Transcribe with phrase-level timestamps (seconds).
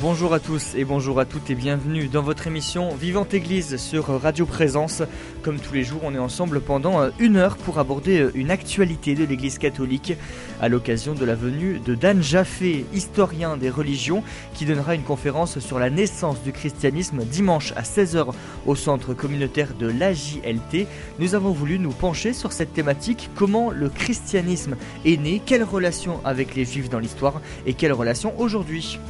[0.00, 4.06] Bonjour à tous et bonjour à toutes et bienvenue dans votre émission Vivante Église sur
[4.06, 5.02] Radio Présence.
[5.42, 8.52] Comme tous les jours, on est ensemble pendant euh, une heure pour aborder euh, une
[8.52, 10.12] actualité de l'Église catholique
[10.60, 14.22] à l'occasion de la venue de Dan Jaffé, historien des religions,
[14.54, 18.28] qui donnera une conférence sur la naissance du christianisme dimanche à 16h
[18.66, 20.86] au centre communautaire de l'AJLT.
[21.18, 26.20] Nous avons voulu nous pencher sur cette thématique, comment le christianisme est né, quelle relation
[26.24, 29.00] avec les juifs dans l'histoire et quelle relation aujourd'hui.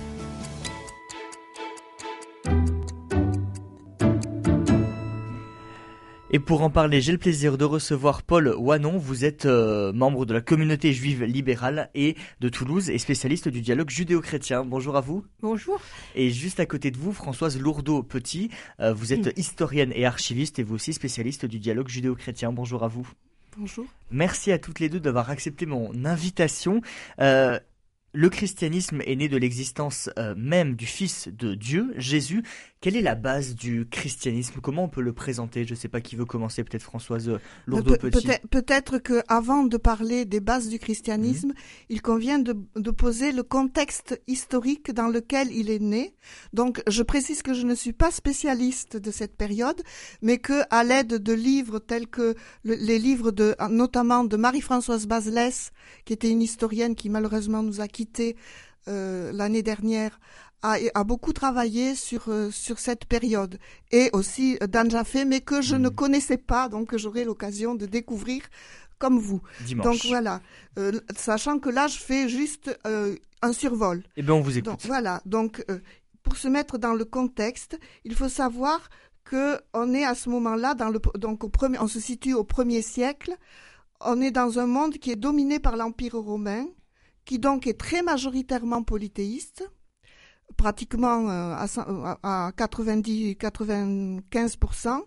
[6.38, 8.96] Et pour en parler, j'ai le plaisir de recevoir Paul Wanon.
[8.96, 13.60] Vous êtes euh, membre de la communauté juive libérale et de Toulouse et spécialiste du
[13.60, 14.64] dialogue judéo-chrétien.
[14.64, 15.24] Bonjour à vous.
[15.40, 15.80] Bonjour.
[16.14, 18.50] Et juste à côté de vous, Françoise Lourdeau-Petit.
[18.78, 22.52] Euh, vous êtes historienne et archiviste et vous aussi spécialiste du dialogue judéo-chrétien.
[22.52, 23.10] Bonjour à vous.
[23.56, 23.86] Bonjour.
[24.12, 26.82] Merci à toutes les deux d'avoir accepté mon invitation.
[27.20, 27.58] Euh,
[28.14, 32.42] le christianisme est né de l'existence euh, même du Fils de Dieu, Jésus.
[32.80, 34.60] Quelle est la base du christianisme?
[34.62, 35.64] Comment on peut le présenter?
[35.64, 38.28] Je ne sais pas qui veut commencer, peut-être Françoise euh, Lourdeau-Petit.
[38.50, 41.54] Peut-être qu'avant de parler des bases du christianisme, mhm.
[41.88, 42.52] il convient de,
[42.92, 46.14] poser le contexte historique dans lequel il est né.
[46.52, 49.82] Donc, je précise que je ne suis pas spécialiste de cette période,
[50.22, 55.72] mais que à l'aide de livres tels que les livres de, notamment de Marie-Françoise Baselès,
[56.04, 58.36] qui était une historienne qui malheureusement nous a quittés
[58.88, 60.18] euh, l'année dernière,
[60.62, 63.58] a, beaucoup travaillé sur euh, sur cette période
[63.92, 65.94] et aussi Dan Jaffé, mais que je ne mhm.
[65.94, 68.42] connaissais pas, donc j'aurai l'occasion de découvrir
[68.98, 69.40] comme vous.
[69.64, 69.84] Dimanche.
[69.84, 70.40] Donc voilà,
[70.78, 74.02] euh, sachant que là je fais juste euh, un survol.
[74.16, 74.84] Eh bien on vous écoute.
[74.86, 75.64] voilà, donc
[76.22, 78.90] pour se mettre dans le contexte, il faut savoir
[79.24, 82.44] que on est à ce moment-là dans le donc au premier, on se situe au
[82.44, 83.34] premier siècle.
[84.00, 86.66] On est dans un monde qui est dominé par l'Empire romain,
[87.28, 89.70] qui donc est très majoritairement polythéiste
[90.56, 91.54] pratiquement euh,
[92.22, 95.04] à, 90-95%, mhm.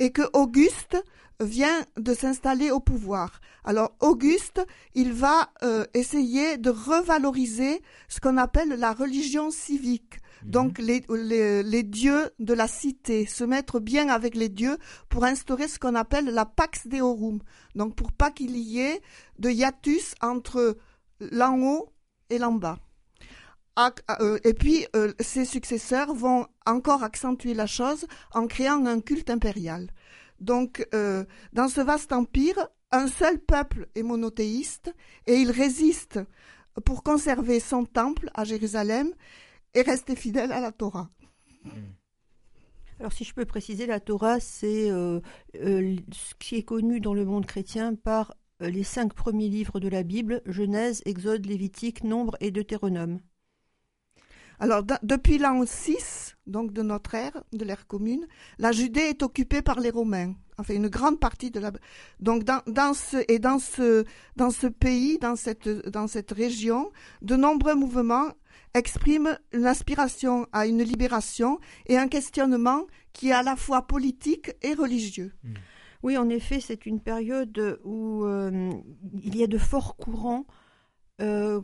[0.00, 1.00] et que Auguste
[1.38, 3.40] vient de s'installer au pouvoir.
[3.64, 4.66] Alors Auguste,
[4.96, 10.18] il va euh, essayer de revaloriser ce qu'on appelle la religion civique.
[10.42, 10.50] Mhm.
[10.50, 11.04] Donc les,
[11.62, 14.76] les, dieux de la cité, se mettre bien avec les dieux
[15.08, 17.38] pour instaurer ce qu'on appelle la pax deorum.
[17.76, 19.00] Donc pour pas qu'il y ait
[19.38, 20.76] de hiatus entre
[21.20, 21.92] l'en haut
[22.30, 22.78] et l'en bas.
[24.20, 29.30] Euh, et puis, euh, ses successeurs vont encore accentuer la chose en créant un culte
[29.30, 29.90] impérial.
[30.40, 34.94] Donc, euh, dans ce vaste empire, un seul peuple est monothéiste
[35.26, 36.18] et il résiste
[36.84, 39.12] pour conserver son temple à Jérusalem
[39.74, 41.08] et rester fidèle à la Torah.
[42.98, 47.46] Alors si je peux préciser, la Torah, c'est ce qui est connu dans le monde
[47.46, 53.20] chrétien par les cinq premiers livres de la Bible, Genèse, Exode, Lévitique, Nombre et Deutéronome.
[54.58, 58.26] Alors, depuis l'an 6, donc de notre ère, de l'ère commune,
[58.58, 60.34] la Judée est occupée par les Romains.
[60.58, 61.72] Enfin, une grande partie de la.
[62.20, 64.04] Donc, dans, dans ce et dans ce
[64.36, 66.90] dans ce pays, dans cette dans cette région,
[67.22, 68.28] de nombreux mouvements
[68.74, 74.52] expriment une aspiration à une libération et un questionnement qui est à la fois politique
[74.60, 75.32] et religieux.
[75.42, 75.54] Hmm.
[76.02, 78.70] Oui, en effet, c'est une période où euh,
[79.22, 80.46] il y a de forts courants
[81.20, 81.60] euh,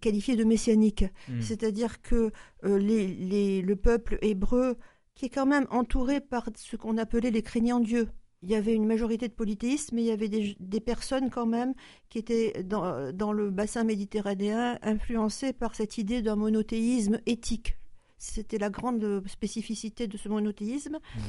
[0.00, 1.04] qualifié de messianique.
[1.28, 1.40] Hmm.
[1.40, 2.32] C'est-à-dire que
[2.64, 4.76] euh, les, le peuple hébreu,
[5.14, 8.08] qui est quand même entouré par ce qu'on appelait les craignants Dieu,
[8.42, 11.72] il y avait une majorité de polythéistes, mais il y avait des, personnes quand même
[12.10, 17.78] qui étaient dans, dans, le bassin méditerranéen influencées par cette idée d'un monothéisme éthique.
[18.18, 20.96] C'était la grande spécificité de ce monothéisme.
[20.96, 21.20] Hmm.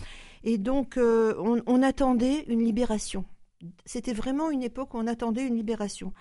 [0.45, 3.25] Et donc, euh, on, on attendait une libération.
[3.85, 6.13] C'était vraiment une époque où on attendait une libération.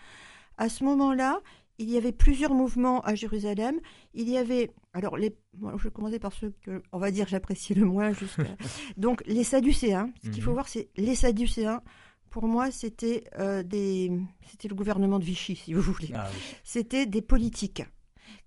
[0.56, 1.40] À ce moment-là,
[1.78, 3.80] il y avait plusieurs mouvements à Jérusalem.
[4.14, 7.74] Il y avait, alors les, je vais commencer par ceux que, on va dire, j'apprécie
[7.74, 8.12] le moins.
[8.96, 10.10] Donc les Sadducéens.
[10.22, 10.54] Ce qu'il faut mhm.
[10.54, 11.82] voir, c'est les Sadducéens.
[12.31, 14.10] Pour moi, c'était euh, des,
[14.49, 16.10] c'était le gouvernement de Vichy, si vous voulez.
[16.14, 16.28] Ah
[16.64, 17.82] c'était des politiques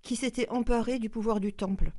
[0.02, 1.92] qui s'étaient emparés du pouvoir du temple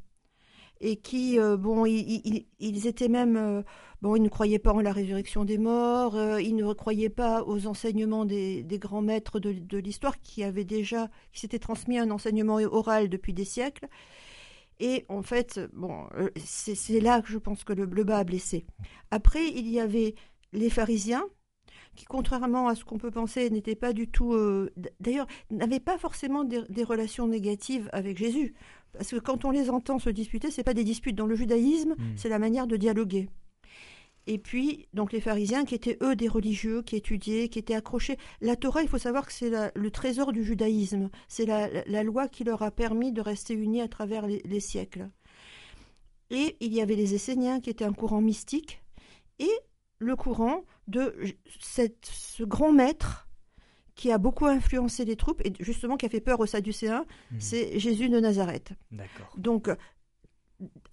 [0.82, 3.64] et qui, euh, bon, ils, étaient même, euh,
[4.02, 7.44] bon, ils ne croyaient pas en la résurrection des morts, euh, ils ne croyaient pas
[7.44, 12.56] aux enseignements des, grands maîtres de, l'histoire qui avaient déjà, qui s'étaient transmis un enseignement
[12.56, 13.88] oral depuis des siècles.
[14.80, 18.66] Et en fait, bon, c'est là que je pense que le, le bas a blessé.
[19.12, 20.16] Après, il y avait
[20.54, 21.26] les pharisiens,
[22.00, 24.34] qui, contrairement à ce qu'on peut penser, n'étaient pas du tout,
[25.02, 28.54] d'ailleurs, n'avaient pas forcément des, des, relations négatives avec Jésus.
[28.94, 31.16] Parce que quand on les entend se disputer, c'est pas des disputes.
[31.16, 32.16] Dans le judaïsme, hmm.
[32.16, 33.28] c'est la manière de dialoguer.
[34.28, 38.18] Et puis, donc les pharisiens qui étaient eux des religieux, qui étudiaient, qui étaient accrochés.
[38.42, 41.10] La Torah, il faut savoir que c'est le trésor du judaïsme.
[41.28, 45.10] C'est la, loi qui leur a permis de rester unis à travers les, siècles.
[46.30, 48.84] Et il y avait les Esséniens qui étaient un courant mystique
[49.40, 49.50] et
[50.00, 51.16] le courant de
[51.60, 53.28] cette, ce grand maître
[53.96, 57.36] qui a beaucoup influencé les troupes et justement qui a fait peur aux Sadducéens, mmh.
[57.40, 58.72] c'est Jésus de Nazareth.
[59.36, 59.70] Donc,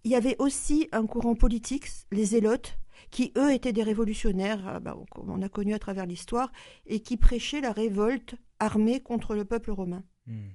[0.04, 2.78] il y avait aussi un courant politique, les Zélotes,
[3.10, 6.50] qui eux étaient des révolutionnaires, euh, bah, comme on a connu à travers l'histoire,
[6.86, 10.02] et qui prêchaient la révolte armée contre le peuple romain.
[10.26, 10.48] Hmm.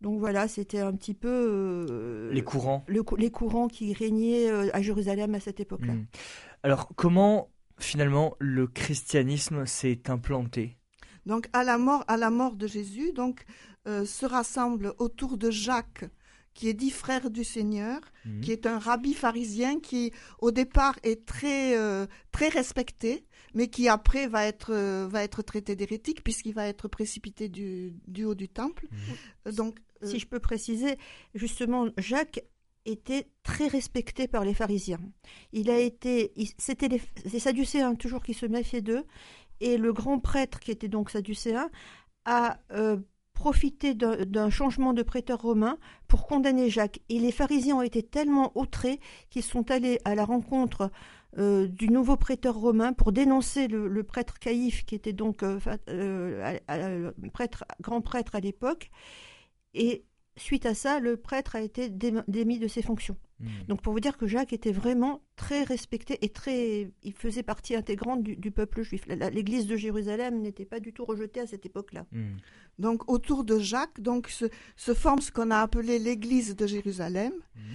[0.00, 1.28] Donc voilà, c'était un petit peu
[1.90, 5.94] euh, les courants, les courants qui régnaient euh, à Jérusalem à cette époque-là.
[5.94, 6.06] Hmm.
[6.62, 10.76] Alors comment finalement le christianisme s'est implanté
[11.26, 13.44] Donc à la mort, à la mort de Jésus, donc
[13.86, 16.04] se rassemblent autour de Jacques
[16.58, 18.40] qui est dit frère du Seigneur, mhm.
[18.40, 23.88] qui est un rabbi pharisien qui au départ est très euh, très respecté, mais qui
[23.88, 28.34] après va être euh, va être traité d'hérétique puisqu'il va être précipité du, du haut
[28.34, 28.88] du temple.
[28.90, 29.52] Mhm.
[29.52, 30.96] Donc si je peux préciser,
[31.32, 32.40] justement Jacques
[32.84, 35.00] était très respecté par les pharisiens.
[35.52, 39.04] Il a été, c'était les, sadducéens toujours qui se méfiaient d'eux,
[39.60, 41.70] et le grand prêtre qui était donc sadducéen
[42.24, 42.98] a euh,
[43.32, 45.78] profiter d'un changement de prêteur romain
[46.08, 47.00] pour condamner Jacques.
[47.08, 48.98] Et les pharisiens ont été tellement outrés
[49.30, 50.90] qu'ils sont allés à la rencontre
[51.38, 55.60] euh, du nouveau prêteur romain pour dénoncer le, prêtre Caïphe, qui était donc euh,
[57.80, 58.90] grand prêtre à l'époque.
[59.74, 60.04] Et
[60.38, 63.16] suite à ça, le prêtre a été démis de ses fonctions.
[63.40, 63.46] Hmm.
[63.68, 67.76] Donc pour vous dire que Jacques était vraiment très respecté et très, il faisait partie
[67.76, 69.06] intégrante du, peuple juif.
[69.06, 72.06] L'Église de Jérusalem n'était pas du tout rejetée à cette époque-là.
[72.12, 72.36] Hmm.
[72.78, 77.32] Donc autour de Jacques, donc se, forme ce qu'on a appelé l'Église de Jérusalem.
[77.54, 77.74] Hmm.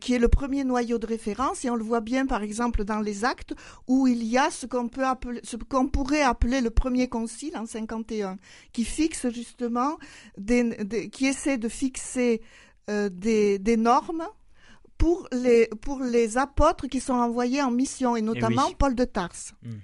[0.00, 3.00] Qui est le premier noyau de référence et on le voit bien par exemple dans
[3.00, 3.52] les actes
[3.86, 7.54] où il y a ce qu'on peut appeler ce qu'on pourrait appeler le premier concile
[7.58, 8.38] en 51
[8.72, 9.98] qui fixe justement
[10.38, 12.40] des, qui essaie de fixer
[12.88, 14.26] euh, des, des normes
[14.98, 19.54] pour les, pour les apôtres qui sont envoyés en mission, et notamment Paul de Tarse.
[19.62, 19.78] Hmm.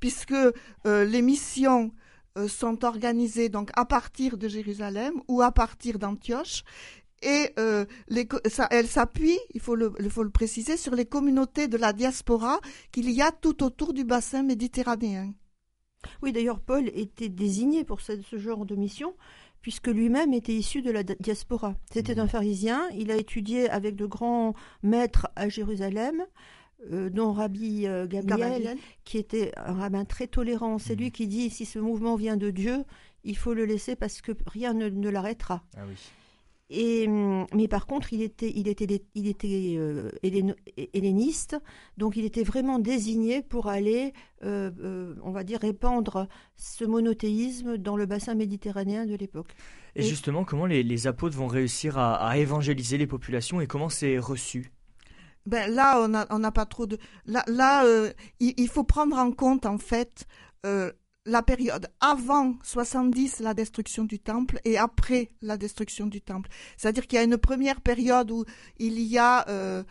[0.00, 1.92] Puisque euh, les missions
[2.36, 6.64] euh, sont organisées donc à partir de Jérusalem ou à partir d'Antioche,
[7.24, 11.06] et euh, les, ça, elles s'appuient, il faut le, il faut le préciser, sur les
[11.06, 12.60] communautés de la diaspora
[12.92, 15.32] qu'il y a tout autour du bassin méditerranéen.
[16.22, 19.14] Oui, d'ailleurs, Paul était désigné pour ce, ce genre de mission
[19.64, 21.74] puisque lui-même était issu de la diaspora.
[21.90, 22.28] C'était un mmh.
[22.28, 26.22] pharisien, il a étudié avec de grands maîtres à Jérusalem,
[26.92, 30.76] euh, dont Rabbi euh, Gabriel, qui était un rabbin très tolérant.
[30.78, 30.98] C'est mmh.
[30.98, 32.84] lui qui dit si ce mouvement vient de Dieu,
[33.24, 35.62] il faut le laisser parce que rien ne, l'arrêtera.
[35.78, 35.96] Ah oui.
[36.70, 41.56] Et, hum, mais par contre, il était, il était, il était euh, helléniste,
[41.98, 46.26] donc il était vraiment désigné pour aller, euh, euh, on va dire, répandre
[46.56, 49.54] ce monothéisme dans le bassin méditerranéen de l'époque.
[49.94, 54.72] Et, justement, comment les, apôtres vont réussir à, évangéliser les populations et comment c'est reçu?
[55.46, 56.98] Ben là, on n'a on pas trop de.
[57.26, 57.84] Là, là
[58.40, 60.26] il, il, faut prendre en compte en fait
[61.26, 66.50] la période avant 70, la destruction du temple, et après la destruction du temple.
[66.76, 68.44] C'est-à-dire qu'il y a une première période où
[68.78, 69.82] il y a euh,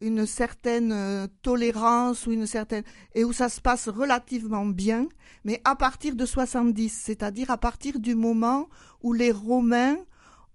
[0.00, 5.06] une certaine euh, tolérance ou une certaine et où ça se passe relativement bien,
[5.44, 8.68] mais à partir de 70, c'est-à-dire à partir du moment
[9.02, 9.96] où les Romains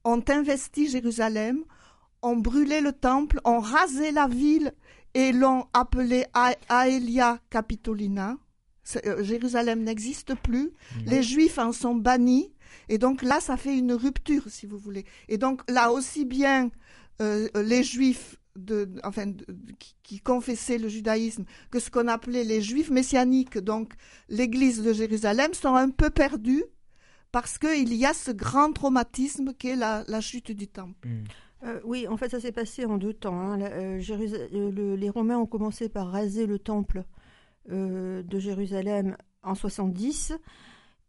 [0.03, 1.63] ont investi Jérusalem,
[2.21, 4.73] ont brûlé le temple, ont rasé la ville
[5.13, 6.25] et l'ont appelé
[6.69, 8.37] Aelia Capitolina
[9.05, 10.99] euh, Jérusalem n'existe plus, mmh.
[11.05, 12.53] les Juifs en sont bannis,
[12.89, 15.05] et donc là, ça fait une rupture, si vous voulez.
[15.27, 16.69] Et donc là, aussi bien
[17.21, 19.33] euh, les Juifs de, enfin,
[20.03, 23.93] qui, confessaient le judaïsme que ce qu'on appelait les Juifs messianiques, donc
[24.29, 26.63] l'Église de Jérusalem, sont un peu perdus
[27.31, 31.07] parce qu'il y a ce grand traumatisme qu'est la, la chute du temple.
[31.07, 31.23] Mmh.
[31.65, 33.39] Euh, oui, en fait, ça s'est passé en deux temps.
[33.39, 33.57] Hein.
[33.57, 37.03] les Romains ont commencé par raser le temple
[37.71, 40.33] euh, de Jérusalem en 70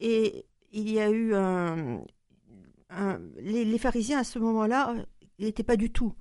[0.00, 2.02] et il y a eu un,
[3.38, 4.94] les, pharisiens à ce moment-là
[5.38, 6.14] n'étaient pas du tout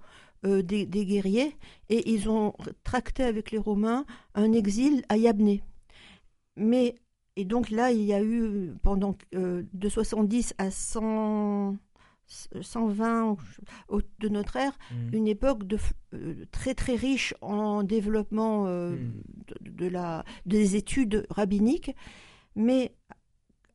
[0.45, 1.55] euh, des, guerriers
[1.89, 5.63] et ils ont tracté avec les Romains un exil à Yabné.
[6.55, 6.95] Mais
[7.35, 11.75] et donc là il y a eu pendant euh, de 70 à 100
[12.27, 13.37] 120
[14.19, 15.15] de notre ère, mmh.
[15.15, 15.77] une époque de,
[16.13, 19.11] euh, très très riche en développement euh, mmh.
[19.75, 21.95] De, la, des études rabbiniques,
[22.55, 22.93] mais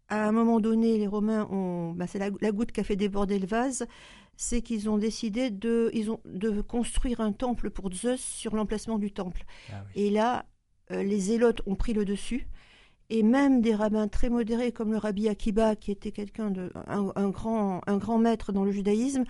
[0.09, 3.38] à un moment donné, les Romains ont, bah, c'est la, goutte qui a fait déborder
[3.38, 3.87] le vase,
[4.37, 8.99] c'est qu'ils ont décidé de, ils ont, de construire un temple pour Zeus sur l'emplacement
[8.99, 9.45] du temple.
[9.71, 10.47] Ah Et là,
[10.90, 12.49] les zélotes ont pris le dessus.
[13.11, 17.30] Et même des rabbins très modérés comme le rabbi Akiba, qui était quelqu'un de un,
[17.30, 19.25] grand, un grand maître dans le judaïsme,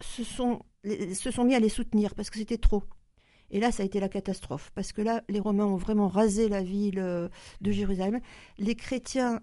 [0.00, 2.84] se sont, se sont mis à les soutenir parce que c'était trop.
[3.52, 6.48] Et là, ça a été la catastrophe, parce que là, les Romains ont vraiment rasé
[6.48, 7.28] la ville euh,
[7.60, 8.20] de Jérusalem.
[8.58, 9.40] Les chrétiens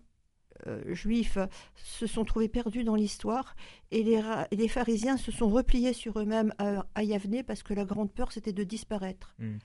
[0.67, 1.37] euh, juifs
[1.75, 3.55] se sont trouvés perdus dans l'histoire,
[3.91, 8.11] et les, pharisiens se sont repliés sur eux-mêmes à, à, Yavne, parce que la grande
[8.11, 9.35] peur, c'était de disparaître.
[9.39, 9.57] Hmm.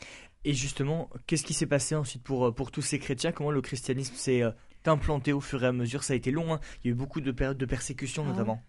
[0.44, 3.32] Et justement, qu'est-ce qui s'est passé ensuite pour, euh, pour tous ces chrétiens?
[3.32, 4.42] Comment le christianisme s'est
[4.88, 6.04] implanté au fur et à mesure.
[6.04, 6.60] Ça a été long, hein.
[6.82, 8.62] il y a eu beaucoup de périodes de persécution ah notamment.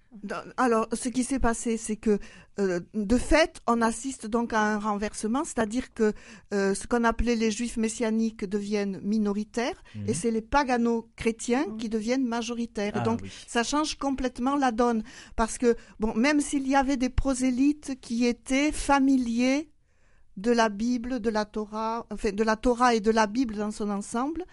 [0.58, 2.20] Alors, ce qui s'est passé, c'est que
[2.60, 6.14] euh, de fait, on assiste donc à un renversement, c'est-à-dire que
[6.54, 10.14] euh, ce qu'on appelait les juifs messianiques deviennent minoritaires et mhm.
[10.14, 12.94] c'est les pagano-chrétiens qui deviennent majoritaires.
[12.96, 15.04] Ah donc, ça change complètement la donne
[15.36, 19.70] parce que, bon, même s'il y avait des prosélytes qui étaient familiers
[20.38, 23.72] de la Bible, de la Torah, enfin de la Torah et de la Bible dans
[23.72, 24.46] son ensemble,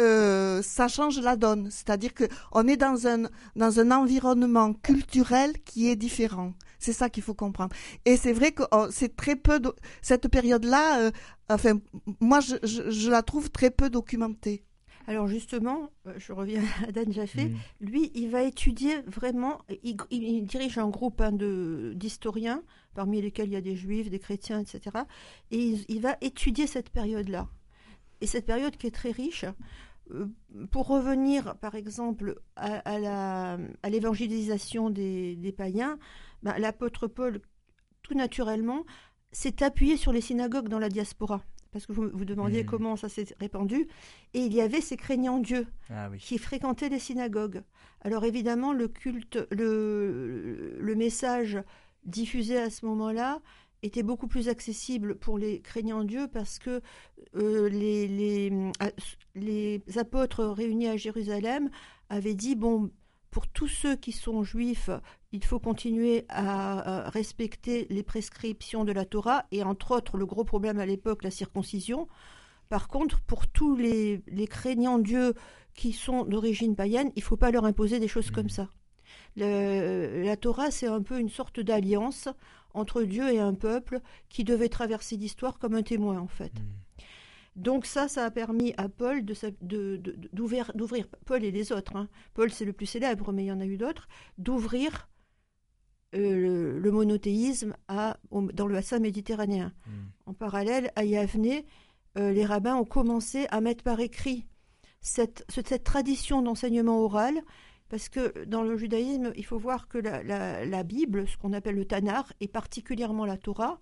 [0.00, 1.70] euh, ça change la donne.
[1.70, 3.24] C'est-à-dire que on est dans un
[3.56, 6.54] dans un environnement culturel qui est différent.
[6.78, 7.74] C'est ça qu'il faut comprendre.
[8.04, 9.72] Et c'est vrai que oh, c'est très peu de,
[10.02, 11.00] cette période-là.
[11.00, 11.10] Euh,
[11.48, 11.78] enfin,
[12.20, 14.64] moi, je, je, la trouve très peu documentée.
[15.06, 17.50] Alors justement, euh, je reviens à Dan Jaffé.
[17.80, 19.60] Lui, il va étudier vraiment.
[19.82, 22.62] Il, dirige un groupe hein, d'historiens,
[22.94, 24.96] parmi lesquels il y a des juifs, des chrétiens, etc.
[25.50, 27.48] Et il va étudier cette période-là.
[28.20, 29.44] Et cette période qui est très riche,
[30.10, 30.26] euh,
[30.70, 33.58] pour revenir par exemple à,
[33.88, 35.98] l'évangélisation des, païens,
[36.42, 37.40] ben, l'apôtre Paul,
[38.02, 38.84] tout naturellement,
[39.32, 41.42] s'est appuyé sur les synagogues dans la diaspora.
[41.74, 42.66] Parce que vous vous demandiez mmh.
[42.66, 43.88] comment ça s'est répandu.
[44.32, 47.62] Et il y avait ces craignants Dieu ah qui fréquentaient les synagogues.
[48.00, 51.58] Alors évidemment, le culte, le, le message
[52.04, 53.40] diffusé à ce moment-là
[53.82, 56.80] était beaucoup plus accessible pour les craignants Dieu parce que
[57.36, 58.52] euh, les, les,
[58.82, 58.90] euh,
[59.34, 61.70] les, apôtres réunis à Jérusalem
[62.08, 62.90] avaient dit, bon,
[63.30, 64.90] pour tous ceux qui sont juifs,
[65.34, 70.44] il faut continuer à, respecter les prescriptions de la Torah et entre autres le gros
[70.44, 72.06] problème à l'époque, la circoncision.
[72.68, 75.34] Par contre, pour tous les, les craignants Dieu
[75.74, 78.50] qui sont d'origine païenne, il ne faut pas leur imposer des choses comme mmh.
[78.50, 78.68] ça.
[79.36, 82.28] la Torah, c'est un peu une sorte d'alliance
[82.72, 83.98] entre Dieu et un peuple
[84.28, 86.52] qui devait traverser l'histoire comme un témoin en fait.
[86.54, 86.84] Hmm.
[87.56, 92.08] Donc ça, ça a permis à Paul d'ouvrir, d'ouvrir, Paul et les autres, hein.
[92.34, 95.08] Paul c'est le plus célèbre, mais il y en a eu d'autres, d'ouvrir
[96.14, 99.72] euh, le, monothéisme à, dans le bassin méditerranéen.
[99.86, 100.04] Hmm.
[100.26, 101.62] En parallèle, à Yavne,
[102.16, 104.46] euh, les rabbins ont commencé à mettre par écrit
[105.00, 107.42] cette, cette tradition d'enseignement oral
[107.88, 111.84] parce que dans le judaïsme, il faut voir que la, Bible, ce qu'on appelle le
[111.84, 113.80] Tanar, et particulièrement la Torah,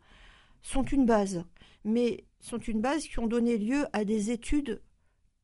[0.60, 1.44] sont une base,
[1.84, 4.82] mais sont une base qui ont donné lieu à des études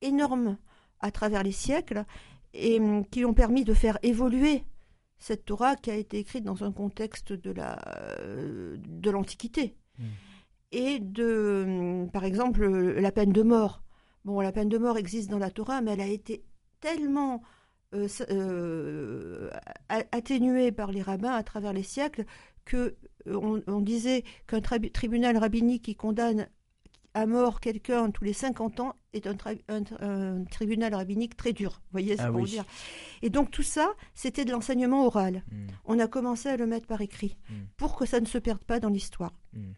[0.03, 0.59] énormes
[1.01, 2.05] à travers les siècles
[2.53, 4.65] et hum, qui ont permis de faire évoluer
[5.19, 7.79] cette Torah qui a été écrite dans un contexte de la
[8.23, 10.05] euh, de l'Antiquité mmh.
[10.73, 13.83] et de hum, par exemple la peine de mort.
[14.25, 16.45] Bon, la peine de mort existe dans la Torah, mais elle a été
[16.81, 17.43] tellement
[17.95, 19.51] euh, euh,
[19.89, 22.27] atténué par les rabbins à travers les siècles
[22.67, 22.97] que
[23.27, 26.49] euh, on, disait qu'un tribunal rabbinique qui condamne
[27.15, 31.81] à mort quelqu'un tous les 50 ans est un, tribunal rabbinique très dur.
[31.85, 32.65] Vous voyez ce ah qu'on dire
[33.23, 35.45] Et donc tout ça, c'était de l'enseignement oral.
[35.51, 35.67] Hmm.
[35.85, 37.55] On a commencé à le mettre par écrit hmm.
[37.77, 39.35] pour que ça ne se perde pas dans l'histoire.
[39.53, 39.73] Hmm.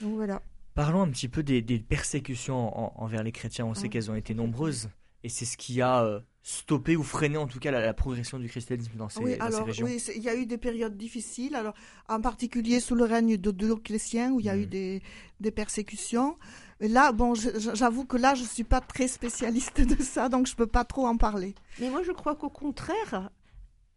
[0.00, 0.42] Donc voilà.
[0.74, 3.66] Parlons un petit peu des, persécutions envers les chrétiens.
[3.66, 3.88] On sait ah.
[3.88, 4.88] qu'elles ont été nombreuses
[5.22, 8.92] et c'est ce qui a stopper ou freiner en tout cas la, progression du christianisme
[8.96, 11.74] dans ces, oui, alors, régions Oui, il y a eu des périodes difficiles, alors
[12.08, 15.02] en particulier sous le règne de Dioclétien où il y a eu des,
[15.40, 16.36] des persécutions.
[16.88, 20.66] Là, bon, j'avoue que là, je suis pas très spécialiste de ça, donc je peux
[20.66, 21.54] pas trop en parler.
[21.80, 23.30] Mais moi, je crois qu'au contraire,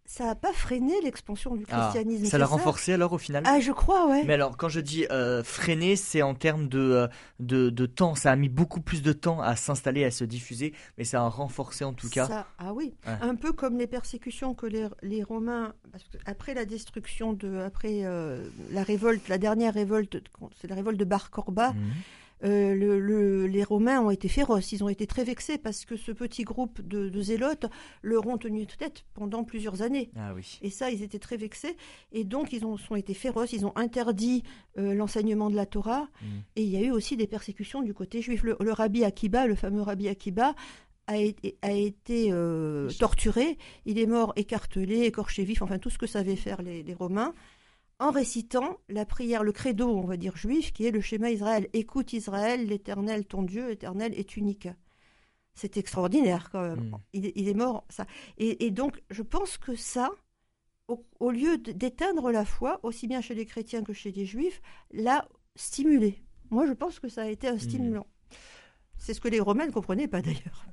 [0.05, 2.25] ça n'a pas freiné l'expansion du ah, christianisme.
[2.25, 3.43] ça l'a renforcé alors au final?
[3.47, 4.23] Ah, je crois, ouais.
[4.23, 7.07] Mais alors, quand je dis euh, freiner, c'est en termes de, euh,
[7.39, 8.13] de, de, temps.
[8.13, 11.27] Ça a mis beaucoup plus de temps à s'installer, à se diffuser, mais ça a
[11.27, 12.45] renforcé en tout cas.
[12.59, 17.33] ah oui, un peu comme les persécutions que les, les Romains, parce après la destruction
[17.33, 20.17] de, après euh, la révolte, la dernière révolte,
[20.61, 21.73] c'est la révolte de Bar Corba.
[21.73, 21.91] Mhm.
[22.43, 26.11] Euh, le, les Romains ont été féroces, ils ont été très vexés parce que ce
[26.11, 27.65] petit groupe de, zélotes
[28.01, 30.11] leur ont tenu tête pendant plusieurs années.
[30.15, 30.59] Ah oui.
[30.61, 31.75] Et ça, ils étaient très vexés.
[32.11, 34.43] Et donc, ils ont, été féroces, ils ont interdit
[34.77, 36.09] euh, l'enseignement de la Torah.
[36.21, 36.25] Mm.
[36.57, 38.43] Et il y a eu aussi des persécutions du côté juif.
[38.43, 40.55] Le, rabbi Akiba, le fameux rabbi Akiba,
[41.07, 43.57] a été, a été euh, torturé.
[43.85, 47.33] Il est mort écartelé, écorché vif, enfin tout ce que savaient faire les, les Romains.
[47.99, 51.69] En récitant la prière, le credo, on va dire juif, qui est le schéma Israël.
[51.73, 54.67] Écoute Israël, l'Éternel, ton Dieu, l'Éternel est unique.
[55.53, 56.89] C'est extraordinaire quand même.
[56.89, 56.97] Mm.
[57.13, 58.05] Il, est mort, ça.
[58.37, 60.11] Et, donc, je pense que ça,
[60.87, 64.61] au, lieu d'éteindre la foi, aussi bien chez les chrétiens que chez les juifs,
[64.91, 66.21] l'a stimulé.
[66.49, 67.59] Moi, je pense que ça a été un mm.
[67.59, 68.07] stimulant.
[68.97, 70.65] C'est ce que les Romains ne comprenaient pas d'ailleurs.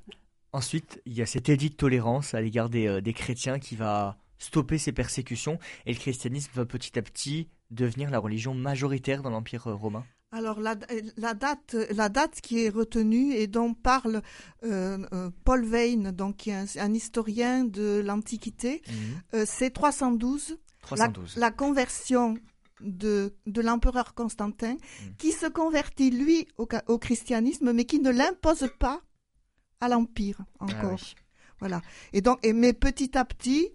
[0.51, 3.75] Ensuite, il y a cet édit de tolérance à l'égard des, euh, des chrétiens qui
[3.75, 9.23] va stopper ces persécutions et le christianisme va petit à petit devenir la religion majoritaire
[9.23, 14.23] dans l'Empire euh, romain alors la, date, la date qui est retenue et dont parle
[14.63, 19.45] euh, euh, Paul Veyne, donc qui est un, historien de l'Antiquité, mhm.
[19.45, 20.57] c'est 312.
[20.81, 21.37] 312.
[21.37, 22.33] La, conversion
[22.81, 25.15] de, de l'empereur Constantin, mhm.
[25.19, 29.03] qui se convertit lui au, au, christianisme, mais qui ne l'impose pas
[29.81, 30.99] à l'empire encore.
[30.99, 31.21] Ah
[31.59, 31.81] voilà.
[32.11, 33.69] Et donc, et, mais petit à petit,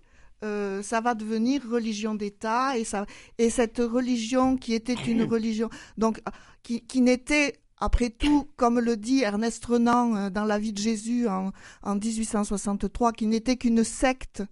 [0.45, 3.07] euh, ça va devenir religion d'État et ça
[3.38, 6.21] et cette religion qui était une religion donc
[6.62, 10.78] qui, qui n'était après tout, comme le dit Ernest Renan euh, dans La vie de
[10.78, 11.52] Jésus en,
[11.83, 14.42] en 1863, qui n'était qu'une secte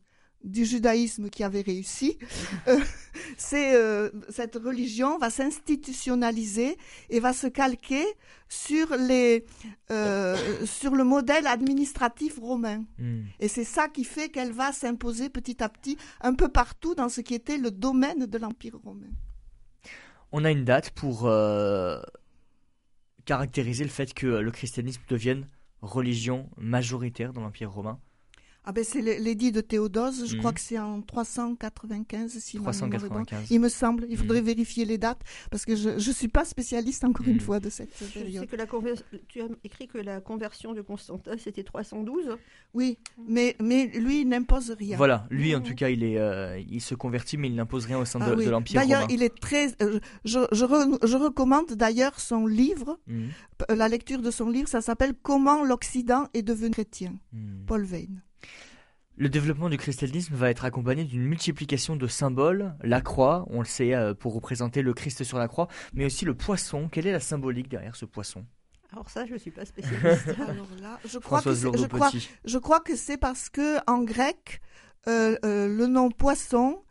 [0.46, 2.18] du judaïsme qui avait réussi,
[2.68, 2.78] euh,
[3.36, 6.78] c'est euh, cette religion va s'institutionnaliser
[7.10, 8.04] et va se calquer
[8.48, 9.44] sur les
[9.90, 12.84] euh, sur le modèle administratif romain.
[12.98, 13.24] Hmm.
[13.40, 17.08] Et c'est ça qui fait qu'elle va s'imposer petit à petit un peu partout dans
[17.08, 19.10] ce qui était le domaine de l'empire romain.
[20.32, 21.28] On a une date pour
[23.24, 25.48] caractériser le fait que le christianisme devienne
[25.82, 27.98] religion majoritaire dans l'empire romain.
[28.68, 30.54] Ah ben c'est l'édit de Théodose, je crois mhm.
[30.56, 33.46] que c'est en 395 si 395.
[33.52, 34.46] Il me semble, il faudrait mhm.
[34.46, 35.20] vérifier les dates
[35.52, 37.40] parce que je ne suis pas spécialiste encore une mhm.
[37.40, 38.44] fois de cette période.
[38.46, 38.66] que la
[39.28, 42.36] tu as écrit que la conversion de Constantin c'était 312.
[42.74, 44.96] Oui, mais mais lui il n'impose rien.
[44.96, 48.00] Voilà, lui en tout cas il est euh, il se convertit mais il n'impose rien
[48.00, 48.94] au sein ah de, l'empire romain.
[48.94, 50.64] D'ailleurs, il est très euh, je je,
[51.06, 52.98] je recommande d'ailleurs son livre,
[53.68, 57.14] la lecture de son livre, ça s'appelle Comment l'Occident est devenu chrétien.
[57.68, 58.22] Paul Veyne.
[59.18, 63.64] Le développement du christianisme va être accompagné d'une multiplication de symboles, la croix, on le
[63.64, 66.88] sait, euh, pour représenter le Christ sur la croix, mais aussi le poisson.
[66.92, 68.44] Quelle est la symbolique derrière ce poisson?
[68.92, 70.02] Alors ça, je ne suis pas spécialiste.
[71.06, 72.10] je, crois que je, crois,
[72.44, 74.60] je crois que c'est parce que en grec,
[75.08, 76.84] euh, euh, le nom poisson,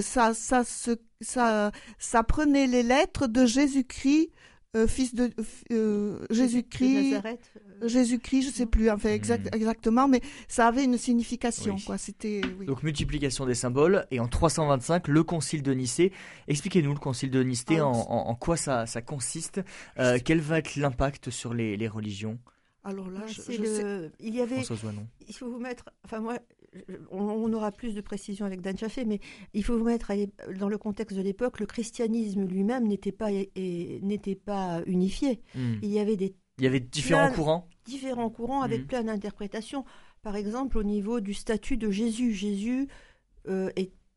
[0.00, 4.30] ça, ça, ça, ça prenait les lettres de Jésus-Christ
[4.76, 5.32] euh, fils de
[5.72, 7.88] euh, Jésus-Christ, euh.
[7.88, 9.56] Jésus-Christ, je sais plus enfin exact, hmm.
[9.56, 11.98] exactement, mais ça avait une signification quoi.
[11.98, 16.12] C'était donc multiplication des symboles et en 325 le concile de Nicée.
[16.46, 19.60] Expliquez-nous le concile de Nicée, ah, en, quoi ça, ça consiste,
[20.24, 22.38] quel va être l'impact sur les, les religions?
[22.84, 24.10] Alors là, je, sais...
[24.20, 24.62] il y avait,
[25.28, 26.38] il faut vous mettre, enfin moi,
[27.10, 29.20] on, aura plus de précisions avec Dan Chaffé, mais
[29.54, 30.12] il faut vous mettre
[30.58, 35.40] dans le contexte de l'époque, le christianisme lui-même n'était pas, n'était pas unifié.
[35.54, 35.76] Hmm.
[35.82, 38.86] Il y avait des il y avait différents courants Différents courants avec hmm.
[38.86, 39.84] plein d'interprétations.
[40.22, 42.34] Par exemple, au niveau du statut de Jésus.
[42.34, 42.86] Jésus,
[43.48, 43.70] euh,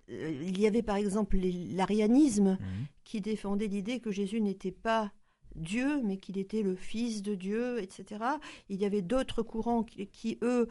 [0.10, 2.86] euh, il y avait par exemple l'arianisme hmm.
[3.06, 5.13] qui défendait l'idée que Jésus n'était pas
[5.56, 8.24] Dieu, mais qu'il était le Fils de Dieu, etc.
[8.70, 10.68] Il y avait d'autres courants qui, eux,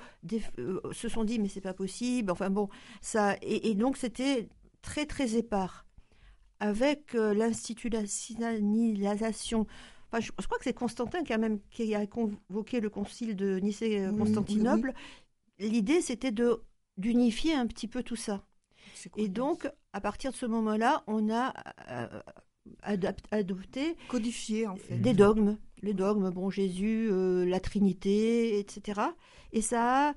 [0.58, 2.30] euh, se sont dit mais c'est pas possible.
[2.30, 2.68] Enfin bon,
[3.00, 4.48] ça et, donc c'était
[4.82, 5.86] très très épars.
[6.60, 9.66] Avec euh, l'institutionnalisation,
[10.10, 13.58] enfin, je, crois que c'est Constantin qui a même qui a convoqué le concile de
[13.58, 14.92] Nicée-Constantinople.
[15.58, 16.62] L'idée c'était de
[16.98, 18.44] d'unifier un petit peu tout ça.
[19.16, 21.54] Et donc, à partir de ce moment-là, on a
[21.88, 22.20] euh,
[22.82, 24.98] adopter codifier en fait.
[24.98, 29.00] des dogmes les dogmes bon Jésus euh, la Trinité etc
[29.52, 30.14] et ça a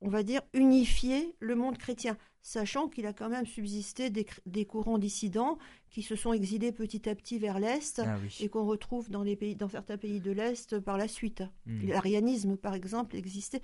[0.00, 4.98] on va dire unifié le monde chrétien sachant qu'il a quand même subsisté des, courants
[4.98, 5.58] dissidents
[5.90, 9.36] qui se sont exilés petit à petit vers l'est ah et qu'on retrouve dans les
[9.36, 11.42] pays dans certains pays de l'est par la suite.
[11.66, 11.88] Hmm.
[11.88, 13.60] l'arianisme par exemple existait.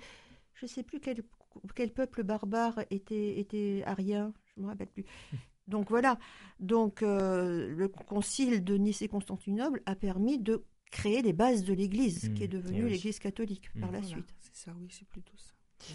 [0.53, 1.23] Je ne sais plus quel,
[1.75, 5.05] quel peuple barbare était était arien je me rappelle plus
[5.67, 6.17] Donc voilà,
[6.59, 11.73] donc euh, le concile de Nice et Constantinople a permis de créer les bases de
[11.73, 12.61] l'Église, qui est mmh.
[12.61, 13.93] devenue l'Église catholique par mmh.
[13.93, 14.35] la suite.
[14.39, 15.93] C'est ça, oui, c'est plutôt ça.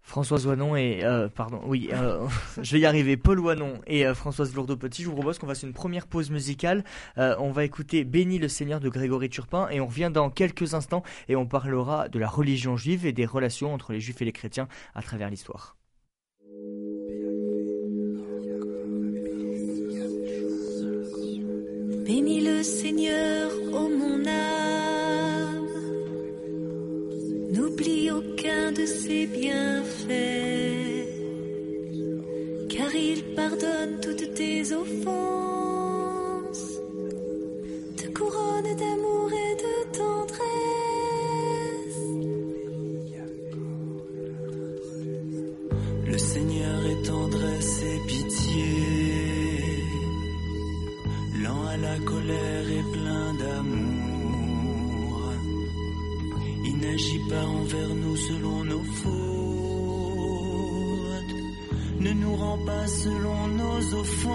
[0.00, 2.26] Françoise Oinon et euh, pardon, oui, euh,
[2.62, 3.16] je vais y arriver.
[3.16, 5.02] Paul Oinon et Françoise Lourdeau-Petit.
[5.02, 6.84] Je vous propose qu'on fasse une première pause musicale.
[7.16, 11.02] on va écouter Béni le Seigneur de Grégory Turpin et on revient dans quelques instants
[11.28, 14.32] et on parlera de la religion juive et des relations entre les juifs et les
[14.32, 15.77] chrétiens à travers l'histoire.
[22.08, 25.68] Bénis le Seigneur, ô mon âme.
[27.52, 31.06] N'oublie aucun de ses bienfaits,
[32.70, 35.57] car il pardonne toutes tes offenses
[57.28, 59.08] pas envers nous selon nos fautes.
[62.00, 64.28] Ne nous rends pas selon nos offenses.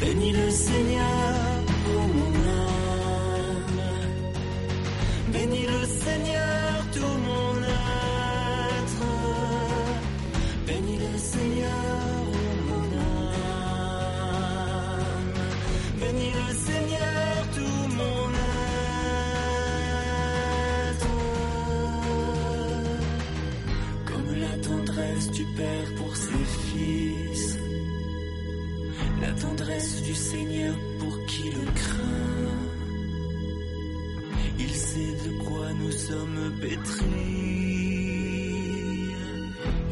[0.00, 1.37] Bénis le Seigneur,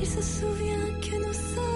[0.00, 1.76] Il se souvient que nous sommes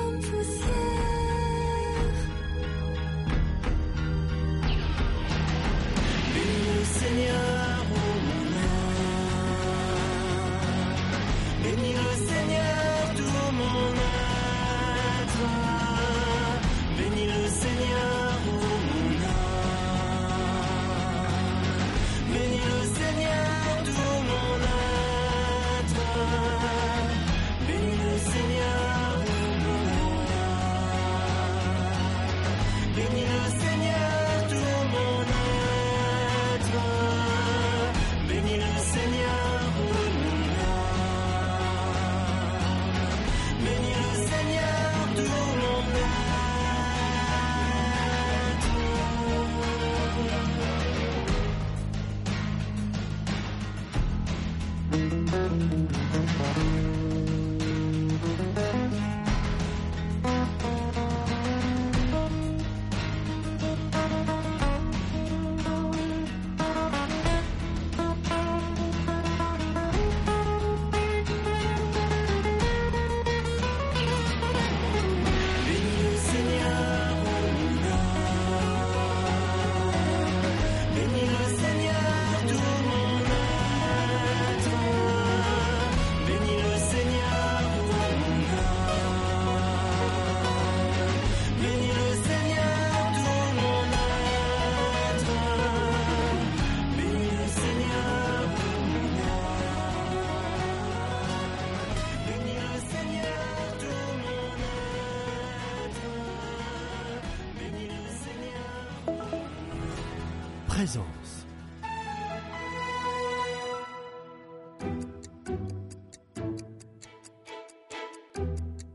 [110.80, 111.46] Présence.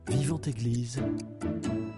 [0.08, 1.04] Vivante Église,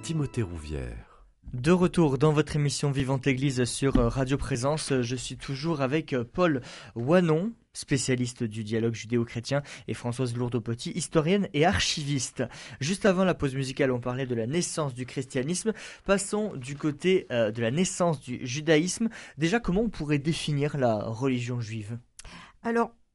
[0.04, 1.17] Timothée Rouvière.
[1.54, 6.12] De retour dans votre émission Vivante Église sur euh, Radio Présence, je suis toujours avec
[6.12, 6.62] euh, Paul
[6.94, 12.44] Wanon, spécialiste du dialogue judéo-chrétien, et Françoise Lourdeau-Petit, historienne et archiviste.
[12.82, 15.72] Juste avant la pause musicale, on parlait de la naissance du christianisme.
[16.06, 19.08] Passons du côté euh, de la naissance du judaïsme.
[19.38, 21.98] Déjà, comment on pourrait définir la religion juive?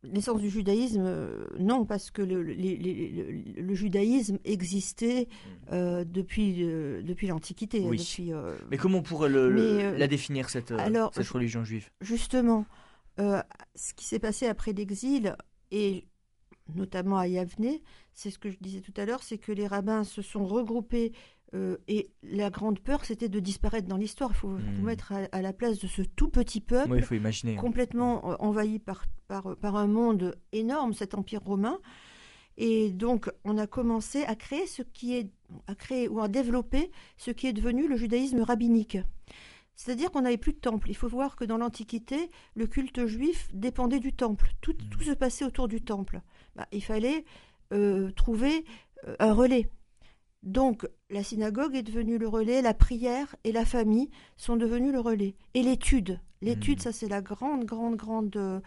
[0.04, 5.28] Naissance du judaïsme, euh, non, parce que le, le- judaïsme existait
[5.72, 7.80] euh, depuis, euh, depuis l'Antiquité.
[7.80, 7.98] Oui.
[7.98, 8.32] Depuis,
[8.70, 11.90] Mais comment on pourrait Mais, la définir, cette, alors, cette religion juive?
[12.00, 12.66] justement,
[13.18, 15.36] ce qui s'est passé après l'exil,
[15.70, 16.04] et
[16.74, 17.78] notamment à Yavne,
[18.12, 21.12] c'est ce que je disais tout à l'heure, c'est que les rabbins se sont regroupés.
[21.54, 24.30] Euh, et la grande peur, c'était de disparaître dans l'histoire.
[24.32, 24.74] Il faut Hmm.
[24.74, 27.00] vous mettre à, à la place de ce tout petit peuple.
[27.02, 27.54] Faut imaginer.
[27.56, 27.60] hein.
[27.60, 31.78] complètement euh, envahi par, par, par un monde énorme, cet empire romain.
[32.58, 35.30] Et donc, on a commencé à créer ce qui est,
[35.66, 38.98] à créer ou à développer ce qui est devenu le judaïsme rabbinique.
[39.74, 40.90] C'est-à-dire qu'on n'avait plus de temple.
[40.90, 44.50] Il faut voir que dans l'Antiquité, le culte juif dépendait du temple.
[44.60, 46.20] Tout, tout se passait autour du temple.
[46.54, 47.24] Bah, il fallait
[47.72, 48.64] euh, trouver
[49.08, 49.70] euh, un relais.
[50.42, 55.00] Donc, la synagogue est devenue le relais, la prière et la famille sont devenus le
[55.00, 55.34] relais.
[55.54, 56.18] Et l'étude.
[56.40, 56.82] L'étude, Mhm.
[56.82, 58.62] ça, c'est la grande, grande, grande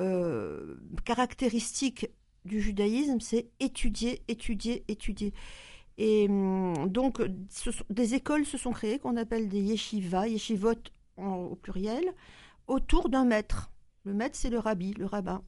[0.00, 2.06] euh, caractéristique
[2.44, 5.34] du judaïsme, c'est étudier, étudier, étudier.
[5.96, 10.74] Et hum, donc, ce sont- des écoles se sont créées qu'on appelle des yeshivas, yeshivot
[11.16, 12.04] en- au pluriel,
[12.68, 13.72] autour d'un maître.
[14.04, 15.42] Le maître, c'est le rabbi, le rabbin.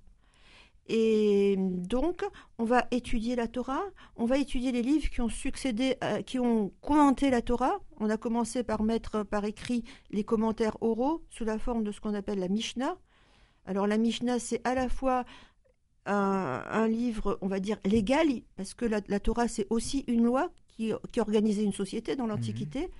[0.92, 2.24] Et donc,
[2.58, 3.84] on va étudier la Torah,
[4.16, 7.78] on va étudier les livres qui ont succédé, à- qui ont commenté la Torah.
[8.00, 12.00] On a commencé par mettre par écrit les commentaires oraux sous la forme de ce
[12.00, 12.98] qu'on appelle la Mishnah.
[13.66, 15.24] Alors la Mishnah, c'est à la fois
[16.06, 18.26] un, un livre, on va dire, légal,
[18.56, 22.26] parce que la, la Torah, c'est aussi une loi qui, qui organisait une société dans
[22.26, 22.90] l'Antiquité.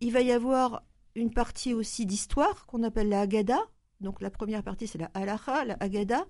[0.00, 0.84] Il va y avoir
[1.16, 3.64] une partie aussi d'histoire qu'on appelle la Haggadah.
[4.00, 6.24] Donc la première partie, c'est la Halacha, la Haggadah.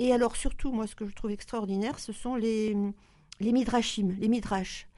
[0.00, 2.74] Et alors surtout, moi, ce que je trouve extraordinaire, ce sont les,
[3.38, 4.88] les Midrashim, les Midrash.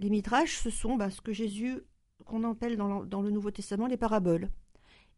[0.00, 1.82] Les Midrash, ce sont bah, ce que Jésus,
[2.26, 4.50] qu'on appelle dans le, dans le Nouveau Testament les paraboles.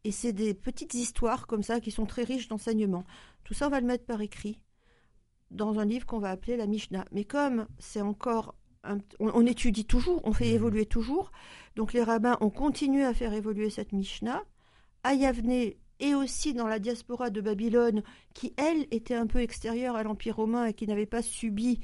[0.05, 3.07] Et c'est des petites histoires comme ça qui sont très riches d'enseignements.
[3.43, 4.61] Tout ça, on va le mettre par écrit
[5.51, 7.07] dans un livre qu'on va appeler la Mishnah.
[7.11, 8.55] Mais comme c'est encore
[9.19, 10.57] on, étudie toujours, on fait mmh.
[10.57, 11.33] évoluer toujours.
[11.75, 14.43] Donc les rabbins ont continué à faire évoluer cette Mishnah.
[15.05, 18.03] À Yavne et aussi dans la diaspora de Babylone,
[18.35, 21.81] qui elle était un peu extérieure à l'Empire romain et qui n'avait pas subi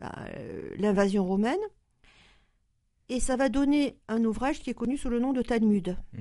[0.00, 1.60] bah, euh, l'invasion romaine.
[3.08, 5.96] Et ça va donner un ouvrage qui est connu sous le nom de Talmud.
[6.12, 6.18] Mmh.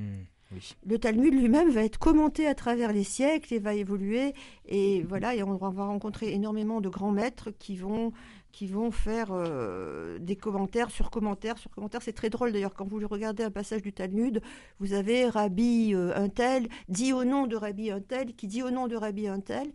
[0.85, 4.33] Le Talmud lui-même va être commenté à travers les siècles et va évoluer.
[4.65, 8.11] Et voilà, et on va rencontrer énormément de grands maîtres qui vont,
[8.51, 12.01] qui vont faire euh, des commentaires sur commentaires sur commentaires.
[12.01, 14.41] C'est très drôle d'ailleurs quand vous regardez un passage du Talmud,
[14.79, 18.63] vous avez Rabbi euh, un tel dit au nom de Rabbi un tel qui dit
[18.63, 19.71] au nom de Rabbi un tel.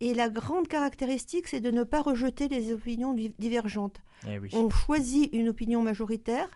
[0.00, 4.00] Et la grande caractéristique, c'est de ne pas rejeter les opinions divergentes.
[4.26, 6.48] Eh on choisit une opinion majoritaire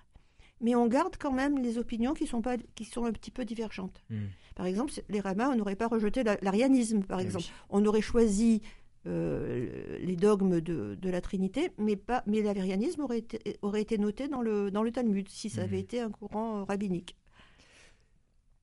[0.61, 3.45] mais on garde quand même les opinions qui sont, pas, qui sont un petit peu
[3.45, 4.03] divergentes.
[4.11, 4.27] Hmm.
[4.55, 7.45] Par exemple, les rabbins, on n'aurait pas rejeté l'arianisme, par eh exemple.
[7.69, 8.63] On aurait choisi
[9.07, 14.27] euh, les dogmes de, la Trinité, mais, pas, mais l'arianisme aurait été, aurait été noté
[14.27, 15.81] dans le, dans le Talmud, si ça avait hmm.
[15.81, 17.17] été un courant euh, rabbinique.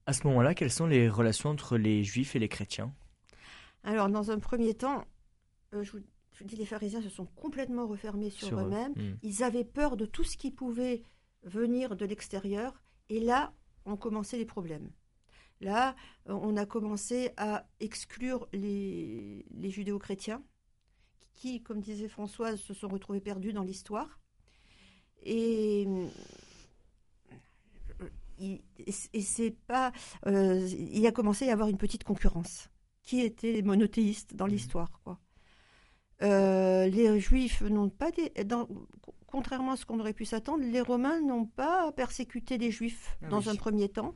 [0.06, 2.94] À ce moment-là, quelles sont les relations entre les juifs et les chrétiens?
[3.84, 5.06] Alors, dans un premier temps,
[5.74, 6.00] euh, je, vous,
[6.44, 8.94] dis, les pharisiens se sont complètement refermés sur, eux-mêmes.
[8.94, 9.18] Hmm.
[9.24, 11.04] Ils avaient peur de tout ce qui pouvait
[11.44, 12.84] venir de l'extérieur.
[13.10, 13.54] Et là,
[13.86, 14.90] ont commencé les problèmes.
[15.64, 15.96] Là,
[16.26, 20.44] on a commencé à exclure les, judéo-chrétiens,
[21.34, 24.20] qui, comme disait Françoise, se sont retrouvés perdus dans l'histoire.
[25.24, 25.88] Et,
[29.22, 29.94] c'est pas.
[30.28, 32.70] Euh, il a commencé à y avoir une petite concurrence.
[33.02, 34.50] Qui était monothéiste dans mmh.
[34.50, 35.20] l'histoire, quoi.
[36.22, 38.68] Euh, les Juifs n'ont pas des, dans,
[39.28, 43.30] contrairement à ce qu'on aurait pu s'attendre, les Romains n'ont pas persécuté les Juifs ah
[43.30, 44.16] dans un premier temps.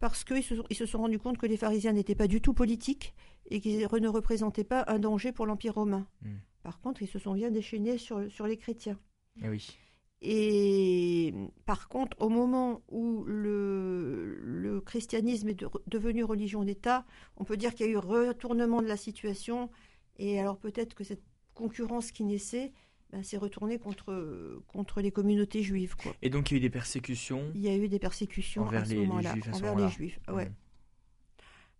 [0.00, 2.54] Parce qu'ils se, ils se sont rendus compte que les pharisiens n'étaient pas du tout
[2.54, 3.14] politiques
[3.50, 6.06] et qu'ils ne représentaient pas un danger pour l'Empire romain.
[6.22, 6.38] Hmm.
[6.62, 8.98] Par contre, ils se sont bien déchaînés sur, sur les chrétiens.
[9.42, 9.78] Ah oui.
[10.22, 11.32] Et
[11.64, 17.74] par contre, au moment où le, le christianisme est devenu religion d'État, on peut dire
[17.74, 19.70] qu'il y a eu retournement de la situation.
[20.18, 21.22] Et alors peut-être que cette
[21.54, 22.72] concurrence qui naissait
[23.12, 25.96] ben, s'est retourné contre, contre les communautés juives.
[25.96, 26.14] Quoi.
[26.22, 28.86] Et donc il y a eu des persécutions Il y a eu des persécutions envers
[28.86, 30.20] les, juifs envers les juifs.
[30.28, 30.46] Ouais.
[30.46, 30.54] Hmm.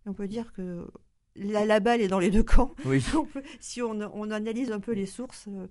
[0.07, 0.87] On peut dire que
[1.35, 2.73] la, la, balle est dans les deux camps.
[2.85, 3.03] Oui.
[3.59, 5.67] si on, on, analyse un peu les sources, euh,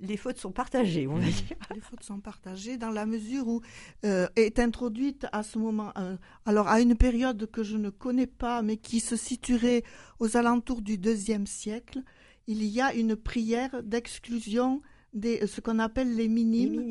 [0.00, 1.56] les fautes sont partagées, on va dire.
[1.74, 3.60] Les fautes sont partagées dans la mesure où
[4.04, 6.16] euh, est introduite à ce moment, euh,
[6.46, 9.82] alors à une période que je ne connais pas, mais qui se situerait
[10.18, 12.02] aux alentours du deuxième siècle,
[12.50, 14.82] il y a une prière d'exclusion
[15.14, 16.82] de ce qu'on appelle les minimes.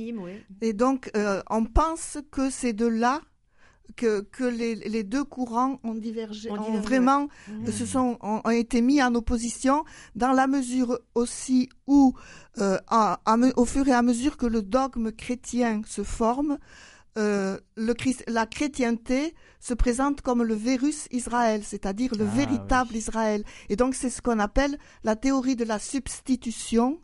[0.62, 3.22] Et donc, euh, on pense que c'est de là
[3.98, 7.72] que, que les, deux courants ont divergé, ont, vraiment mmh.
[7.72, 9.84] se sont ont, été mis en opposition
[10.16, 12.14] dans la mesure aussi où,
[12.60, 12.78] euh,
[13.58, 16.58] au fur et à mesure que le dogme chrétien se forme,
[17.20, 17.94] euh, le,
[18.28, 23.44] la chrétienté se présente comme le virus Israël, c'est-à-dire le ah, véritable Israël.
[23.68, 27.00] Et donc c'est ce qu'on appelle la théorie de la substitution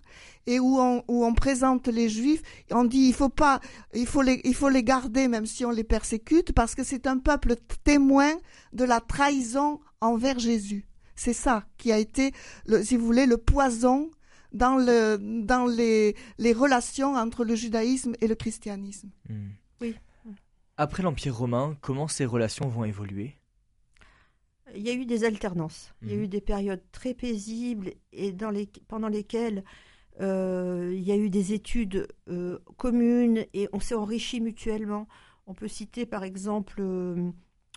[0.48, 3.60] et où on, où on présente les juifs, on dit il faut pas,
[3.94, 7.08] il faut les, il faut les garder même si on les persécute parce que c'est
[7.08, 8.32] un peuple témoin
[8.72, 10.88] de la trahison envers Jésus.
[11.18, 12.32] C'est ça qui a été,
[12.68, 14.12] le, si vous voulez, le poison
[14.54, 19.10] dans, le, dans les, les relations entre le judaïsme et le christianisme.
[19.30, 19.50] Hmm.
[20.78, 23.38] Après l'Empire romain, comment ces relations vont évoluer?
[24.76, 25.94] Il y a eu des alternances.
[26.02, 26.24] Il y a mhm.
[26.24, 29.64] eu des périodes très paisibles et dans les, pendant lesquelles
[30.22, 35.08] euh, il y a eu des études euh, communes et on s'est enrichi mutuellement.
[35.48, 37.32] On peut citer par exemple euh,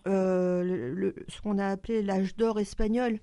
[0.06, 3.20] ce qu'on a appelé l'âge d'or espagnol,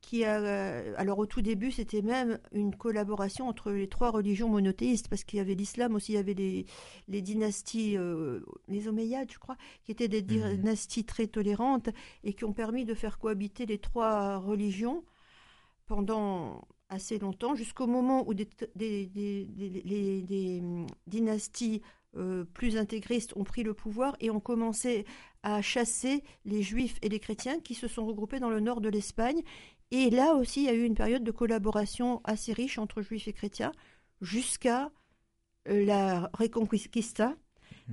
[0.00, 4.48] qui a, euh, alors au tout début, c'était même une collaboration entre les trois religions
[4.48, 6.66] monothéistes, parce qu'il y avait l'islam aussi, il y avait les,
[7.08, 10.56] les dynasties, euh, les Omeyyades, je crois, qui étaient des mmh.
[10.56, 11.90] dynasties très tolérantes
[12.24, 15.04] et qui ont permis de faire cohabiter les trois religions
[15.86, 19.44] pendant assez longtemps, jusqu'au moment où des, des, des,
[20.22, 20.62] des
[21.06, 21.82] dynasties
[22.16, 25.04] euh, plus intégristes ont pris le pouvoir et ont commencé
[25.44, 28.88] à chasser les juifs et les chrétiens qui se sont regroupés dans le nord de
[28.88, 29.42] l'Espagne
[29.90, 33.26] et là aussi, il y a eu une période de collaboration assez riche entre juifs
[33.28, 33.72] et chrétiens
[34.20, 34.90] jusqu'à
[35.68, 37.36] euh, la Reconquista.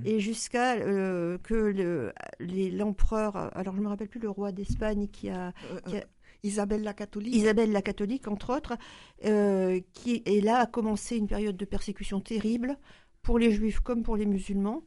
[0.04, 5.08] et jusqu'à euh, que le- les- l'empereur, alors je me rappelle plus le roi d'Espagne
[5.08, 6.04] qui a, Euh, qui a- euh,
[6.44, 7.34] Isabelle la catholique.
[7.34, 8.76] Isabelle la catholique entre autres,
[9.92, 12.78] qui et là a commencé une période de persécution terrible
[13.22, 14.84] pour les juifs comme pour les musulmans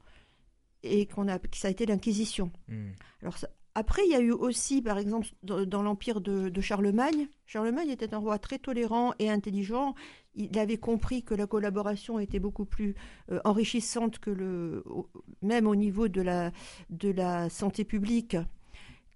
[0.84, 2.52] et qu'on a, ça a été l'inquisition.
[2.70, 2.92] Hmm.
[3.22, 7.28] Alors ça- après, il y a eu aussi, par exemple, dans, l'empire de, Charlemagne.
[7.46, 9.96] Charlemagne était un roi très tolérant et intelligent.
[10.36, 12.96] Il avait compris que la collaboration était beaucoup plus
[13.32, 14.84] euh, enrichissante que le,
[15.42, 16.52] même au niveau de la,
[16.90, 18.38] de la santé publique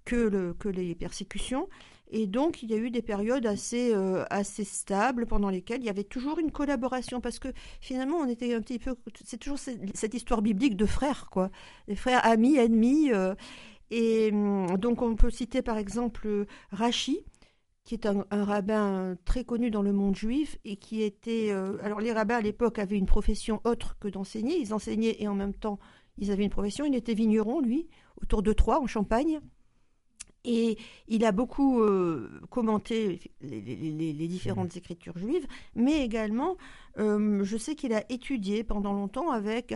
[0.05, 1.67] que, le, que les persécutions.
[2.11, 5.85] Et donc, il y a eu des périodes assez, euh, assez stables pendant lesquelles il
[5.85, 7.49] y avait toujours une collaboration parce que
[7.81, 8.95] finalement, on était un petit peu.
[9.23, 11.49] C'est toujours cette, cette histoire biblique de frères, quoi.
[11.87, 13.11] Des frères amis, ennemis.
[13.11, 13.33] euh,
[13.91, 17.19] et hum, donc, on peut citer par exemple Rachi,
[17.83, 21.49] qui est un, un rabbin très connu dans le monde juif et qui était.
[21.51, 24.57] euh, alors, les rabbins à l'époque avaient une profession autre que d'enseigner.
[24.59, 25.79] Ils enseignaient et en même temps,
[26.17, 26.85] ils avaient une profession.
[26.85, 27.87] Il était vigneron, lui,
[28.21, 29.39] autour de Troyes, en Champagne.
[30.43, 36.55] Et il a beaucoup euh, commenté les, les- les- les différentes écritures juives, mais également,
[36.99, 39.73] euh, je sais qu'il a étudié pendant longtemps avec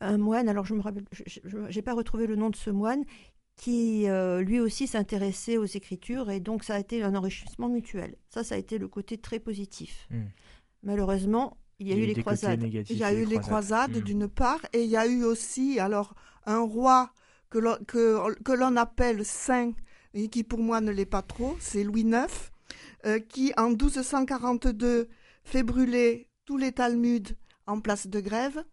[0.00, 3.04] un moine, alors je me rappelle, je n'ai pas retrouvé le nom de ce moine,
[3.56, 8.16] qui euh, lui aussi s'intéressait aux écritures, et donc ça a été un enrichissement mutuel.
[8.28, 10.08] Ça, ça a été le côté très positif.
[10.10, 10.22] Mm.
[10.82, 12.62] Malheureusement, il y a eu les croisades.
[12.62, 14.00] Il y a eu les croisades Hmm.
[14.00, 16.14] d'une part, et il y a eu aussi alors
[16.46, 17.12] un roi
[17.50, 19.72] que l'on, que, que l'on appelle saint,
[20.14, 22.26] et qui pour moi ne l'est pas trop, c'est Louis IX,
[23.06, 25.08] euh, qui en 1242
[25.44, 27.34] fait brûler tous les Talmuds
[27.66, 28.64] en place de grève,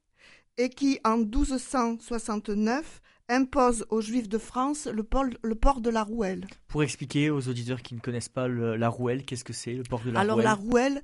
[0.58, 6.04] et qui en 1269 impose aux Juifs de France le port, le port de la
[6.04, 6.48] rouelle.
[6.68, 9.84] Pour expliquer aux auditeurs qui ne connaissent pas le- la rouelle, qu'est-ce que c'est le
[9.84, 11.02] port de la Alors rouelle la rouelle,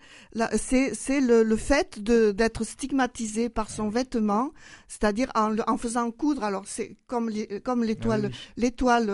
[0.57, 4.51] c'est le, le fait d'être stigmatisé par son vêtement,
[4.87, 6.43] c'est-à-dire en, faisant coudre.
[6.43, 7.31] Alors c'est comme
[7.63, 9.09] comme Ah l'étoile l'étoile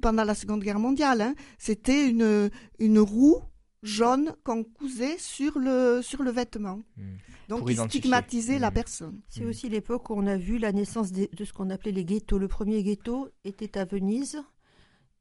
[0.00, 1.20] pendant la Seconde Guerre mondiale.
[1.20, 1.34] hein.
[1.58, 3.40] C'était une une roue
[3.82, 6.80] jaune qu'on cousait sur le sur le vêtement.
[6.96, 7.16] Hmm.
[7.48, 8.74] Donc Pour stigmatisait la Mhm.
[8.74, 9.20] personne.
[9.28, 9.48] C'est Mm.
[9.48, 12.38] aussi l'époque où on a vu la naissance de ce qu'on appelait les ghettos.
[12.38, 14.42] Le premier ghetto était à Venise.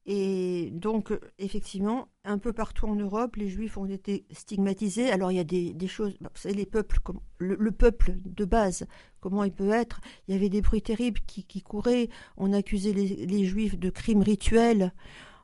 [0.10, 5.10] Et donc, effectivement, un peu partout en Europe, les juifs ont été stigmatisés.
[5.12, 7.72] Alors, il y a des, des choses, bah, vous savez, les peuples, comme, le, le
[7.74, 8.88] peuple de base,
[9.20, 10.00] comment il peut être?
[10.28, 12.08] Il y avait des bruits terribles qui, qui couraient.
[12.38, 14.93] On accusait les, les juifs de crimes rituels.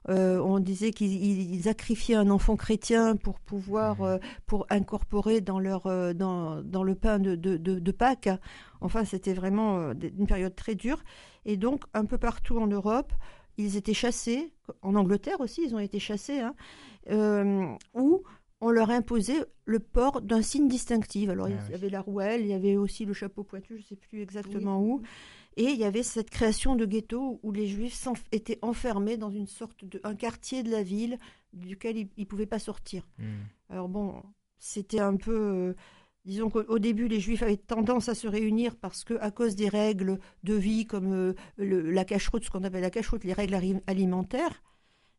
[0.10, 4.06] Euh, on disait qu'ils ils- ils sacrifiaient un enfant chrétien pour pouvoir, Mhm.
[4.08, 8.30] euh, pour incorporer dans leur, euh, dans, dans le pain de, de, de, de Pâques.
[8.82, 11.04] Enfin, c'était vraiment une période très dure.
[11.46, 13.14] Et donc, un peu partout en Europe,
[13.58, 14.52] ils étaient chassés.
[14.82, 16.40] En Angleterre aussi, ils ont été chassés.
[16.40, 16.54] Hein,
[17.10, 18.24] euh, où
[18.62, 21.30] on leur imposait le port d'un signe distinctif.
[21.30, 21.74] Alors, Ah il y oui.
[21.76, 24.82] avait la rouelle, il y avait aussi le chapeau pointu, je ne sais plus exactement
[24.82, 25.02] où.
[25.56, 29.48] Et il y avait cette création de ghetto où les juifs étaient enfermés dans une
[29.48, 31.18] sorte de un quartier de la ville
[31.54, 33.08] duquel ils ne pouvaient pas sortir.
[33.20, 33.44] Hmm.
[33.70, 34.24] Alors bon,
[34.58, 35.36] c'était un peu...
[35.36, 35.74] euh,
[36.26, 39.56] disons qu'au au début, les juifs avaient tendance à se réunir parce que à cause
[39.56, 43.34] des règles de vie comme euh, le- la cacheroute, ce qu'on appelle la cacheroute, les
[43.34, 44.64] règles alimentaires.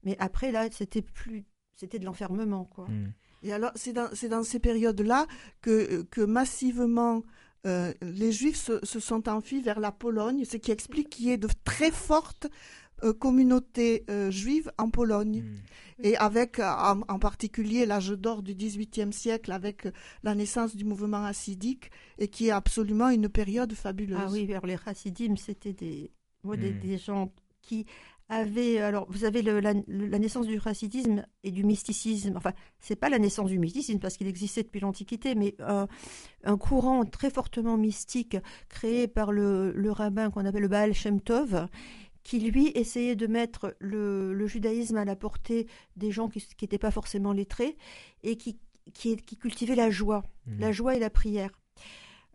[0.03, 1.45] Mais après, là, c'était plus...
[1.77, 2.87] C'était de l'enfermement, quoi.
[2.89, 3.13] Hmm.
[3.43, 5.27] Et alors, c'est dans, ces périodes-là
[5.61, 7.23] que, que massivement
[7.67, 11.31] euh, les Juifs se, se sont enfuis vers la Pologne, ce qui explique qu'il y
[11.31, 12.47] ait de très fortes
[13.03, 15.43] euh, communautés euh, juives en Pologne.
[15.43, 16.05] Hmm.
[16.05, 19.87] Et avec en, en particulier l'âge d'or du XVIIIe siècle, avec
[20.25, 24.19] la naissance du mouvement hassidique, et qui est absolument une période fabuleuse.
[24.21, 26.11] Ah oui, alors les chassidim, c'était des,
[26.43, 26.79] moi, des, Mm.
[26.81, 27.87] des gens qui
[28.29, 28.79] avaient.
[28.79, 29.75] Alors, vous avez le- la,
[30.19, 32.35] naissance du chassidisme et du mysticisme.
[32.37, 35.89] Enfin, c'est pas la naissance du mysticisme parce qu'il existait depuis l'Antiquité, mais un,
[36.45, 38.37] un courant très fortement mystique
[38.69, 41.67] créé par le, le rabbin qu'on appelle le Baal Shem Tov
[42.23, 45.67] qui lui essayait de mettre le, le judaïsme à la portée
[45.97, 47.77] des gens qui n'étaient pas forcément lettrés
[48.23, 48.59] et qui,
[48.95, 50.59] qui, qui cultivaient la joie, Hmm.
[50.59, 51.51] la joie et la prière.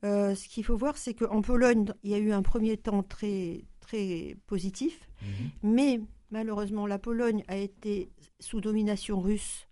[0.03, 3.03] Euh, ce qu'il faut voir, c'est qu'en Pologne, il y a eu un premier temps
[3.03, 5.49] très, très positif, Mhm.
[5.63, 5.99] mais
[6.31, 8.09] malheureusement, la Pologne a été
[8.39, 9.67] sous domination russe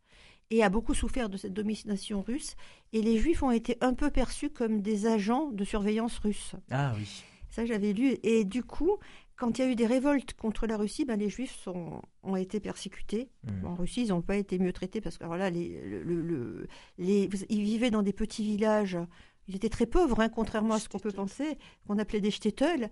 [0.50, 2.56] et a beaucoup souffert de cette domination russe,
[2.94, 6.56] et les Juifs ont été un peu perçus comme des agents de surveillance russe.
[6.72, 7.24] Ah oui.
[7.50, 8.18] Ça, j'avais lu.
[8.24, 8.98] Et du coup,
[9.36, 12.36] quand il y a eu des révoltes contre la Russie, ben, les Juifs sont, ont
[12.36, 13.30] été persécutés.
[13.44, 13.66] Hmm.
[13.68, 16.22] En Russie, ils n'ont pas été mieux traités parce que alors là, les, le- le-
[16.22, 18.98] le- les, ils vivaient dans des petits villages.
[19.50, 21.58] Ils étaient très pauvres, hein, contrairement à ce qu'on peut penser,
[21.88, 22.90] qu'on appelait des shtetl.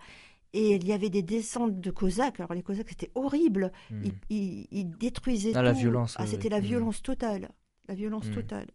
[0.58, 2.40] Et il y avait des descentes de Cosaques.
[2.40, 3.72] Alors les Cosaques, c'était horrible.
[3.92, 4.04] Hmm.
[4.06, 5.80] Ils, ils- ils détruisaient Ah, la tout.
[5.80, 6.50] violence, Ah, ouais, c'était ouais.
[6.52, 7.50] la violence totale.
[7.88, 8.34] La violence Mm.
[8.34, 8.68] totale.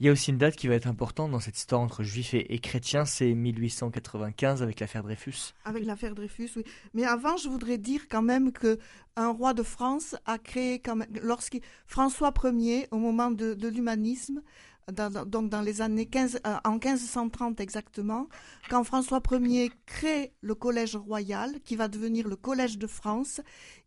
[0.00, 2.32] Il y a aussi une date qui va être importante dans cette histoire entre juifs
[2.32, 5.52] et, chrétiens, c'est 1895 avec l'affaire Dreyfus.
[5.64, 6.64] Avec l'affaire Dreyfus, oui.
[6.94, 8.78] Mais avant, je voudrais dire quand même que
[9.16, 14.40] un roi de France a créé, quand même, lorsqu'il François Ier, au moment de, l'humanisme,
[14.92, 18.28] donc dans les années 15, euh, en 1530 exactement,
[18.70, 23.40] quand François Ier crée le collège royal, qui va devenir le collège de France,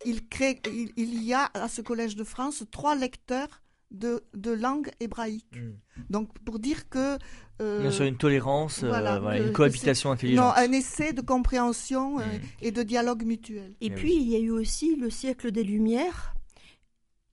[0.05, 0.61] il crée,
[0.97, 5.55] il y a à ce collège de France trois lecteurs de, de langue hébraïque.
[5.55, 5.73] Hmm.
[6.09, 7.17] Donc pour dire que...
[7.61, 10.45] Euh, Bien sûr, une tolérance, euh, une cohabitation intelligente.
[10.45, 12.41] Non, un essai de compréhension euh, hmm.
[12.61, 13.75] et de dialogue mutuel.
[13.81, 16.33] Et, puis il y a eu aussi le siècle des Lumières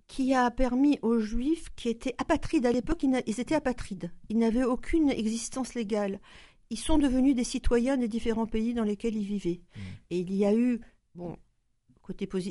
[0.09, 4.65] qui a permis aux Juifs qui étaient apatrides à l'époque, ils étaient apatrides, ils n'avaient
[4.65, 6.21] aucune existence légale.
[6.71, 9.61] Ils sont devenus des citoyens des différents pays dans lesquels ils vivaient.
[9.77, 9.81] Hmm.
[10.11, 10.81] Et il y a eu,
[11.15, 11.37] bon,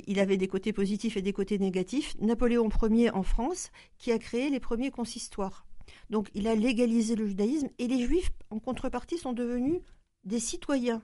[0.08, 2.16] il avait des côtés positifs et des côtés négatifs.
[2.20, 5.66] Napoléon Ier en France, qui a créé les premiers consistoires.
[6.10, 9.82] Donc il a légalisé le judaïsme et les juifs, en contrepartie, sont devenus
[10.24, 11.02] des citoyens.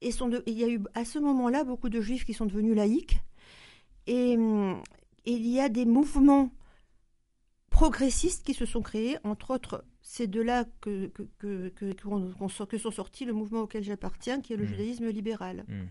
[0.00, 0.10] Et,
[0.46, 3.20] il y a eu à ce moment-là beaucoup de juifs qui sont devenus laïcs.
[4.06, 4.36] Et,
[5.28, 6.50] il y a des mouvements
[7.70, 11.72] progressistes qui se sont créés, entre autres, c'est de là que, que,
[12.78, 14.68] sont sortis le mouvement auquel j'appartiens, qui est le mmh.
[14.68, 15.64] judaïsme libéral.
[15.68, 15.82] Mmh.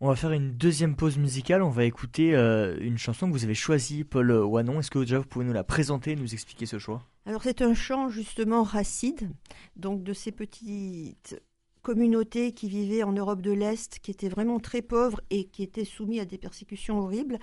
[0.00, 1.62] On va faire une deuxième pause musicale.
[1.62, 4.80] On va écouter euh, une chanson que vous avez choisie, Paul Wanon.
[4.80, 7.06] Est-ce que déjà vous pouvez nous la présenter nous expliquer ce choix?
[7.24, 9.30] Alors c'est un chant justement racide,
[9.76, 11.40] donc de ces petites
[11.82, 15.84] communautés qui vivaient en Europe de l'Est, qui étaient vraiment très pauvres et qui étaient
[15.84, 17.38] soumis à des persécutions horribles,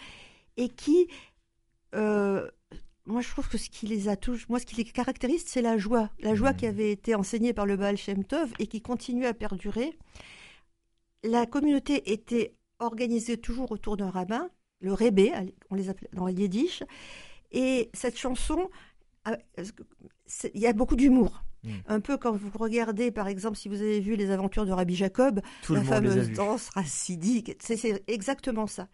[0.59, 1.07] et qui,
[1.95, 2.47] euh,
[3.05, 5.61] moi je trouve que ce qui les a tous, moi ce qui les caractérise, c'est
[5.61, 6.57] la joie, la joie mmh.
[6.57, 9.97] qui avait été enseignée par le Baal Shem Tov et qui continue à perdurer
[11.23, 14.49] la communauté était organisée toujours autour d'un rabbin,
[14.79, 15.33] le rébé,
[15.69, 16.83] on les appelait dans le yiddish,
[17.51, 18.69] et cette chanson,
[19.25, 21.43] il y a beaucoup d'humour.
[21.63, 21.71] Hmm.
[21.87, 24.95] Un peu quand vous regardez, par exemple, si vous avez vu les aventures de Rabbi
[24.95, 28.87] Jacob, la fameuse danse racidique, c'est exactement ça.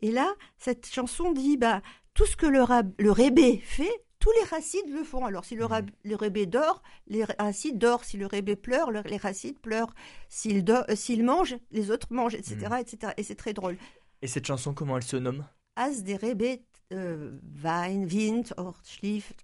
[0.00, 1.82] Et là, cette chanson dit, bah,
[2.14, 2.64] tout ce que le,
[2.98, 5.26] le rébé fait, tous les racides le font.
[5.26, 5.66] Alors, si le,
[6.02, 8.04] le rébé dort, les racides dorment.
[8.04, 9.94] Si le rébé pleure, les racides pleurent.
[10.30, 12.56] S'il euh, mange, les autres mangent, etc.
[12.70, 12.74] Mmh.
[12.76, 13.12] etc.
[13.18, 13.76] Et c'est très drôle.
[14.22, 15.44] Et cette chanson, comment elle se nomme?
[15.76, 16.62] As des rébé
[16.94, 19.34] euh, Wein, Wind, or Schlief.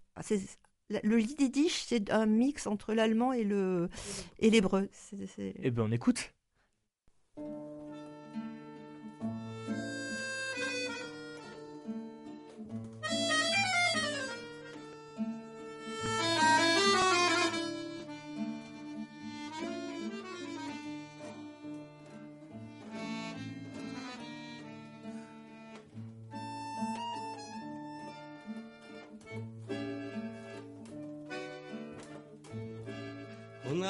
[0.88, 3.44] Le yiddish, c'est un mix entre l'allemand et
[4.40, 4.88] l'hébreu.
[5.38, 6.32] Et eh bien, on écoute.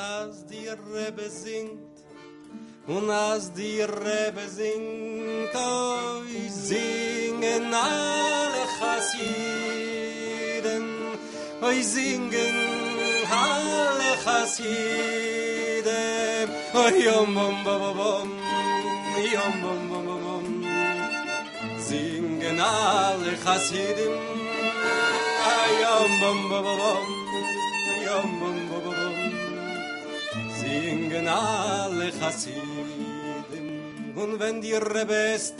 [0.00, 1.78] Und als die Rebbe singt,
[2.86, 10.06] und als die Rebbe singt, oi singen alle Chassiden,
[11.60, 12.56] oi singen
[13.30, 14.70] alle Chassiden,
[16.72, 18.28] oi yom bom bom bom,
[19.34, 20.46] yom bom bom bom,
[21.78, 24.14] singen alle Chassiden,
[25.56, 27.06] oi yom bom bom bom,
[28.06, 28.69] bom bom bom,
[30.70, 33.66] singen alle Chassidim.
[34.14, 35.54] Und wenn dir rebest,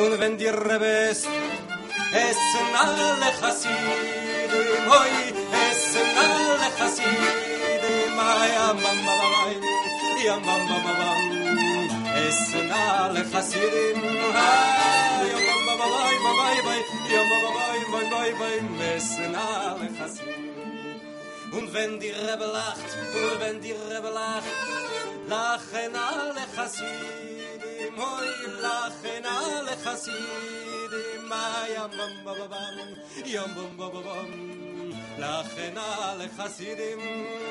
[0.00, 1.28] und wenn dir rebest,
[2.26, 5.12] essen alle Chassidim, hoi,
[5.66, 9.34] essen alle Chassidim, ay, amam, amam,
[10.34, 11.22] amam, amam, amam,
[12.26, 14.09] essen alle Chassidim,
[21.72, 24.44] wenn die Rebbe lacht, und wenn die Rebbe lacht,
[25.28, 28.28] lachen alle Chassidim, hoi,
[28.60, 32.76] lachen alle Chassidim, ayam bam bam bam,
[33.24, 34.30] yam bam bam bam,
[35.18, 37.00] lachen alle Chassidim,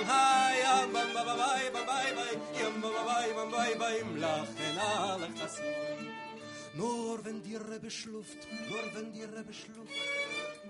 [0.07, 1.38] ayam bam bam bam
[1.74, 6.09] bam bam, yam bam bam bam bam, lachen alle Chassidim.
[6.76, 9.91] Nur wenn die Rebbe schluft, nur wenn die Rebbe schluft,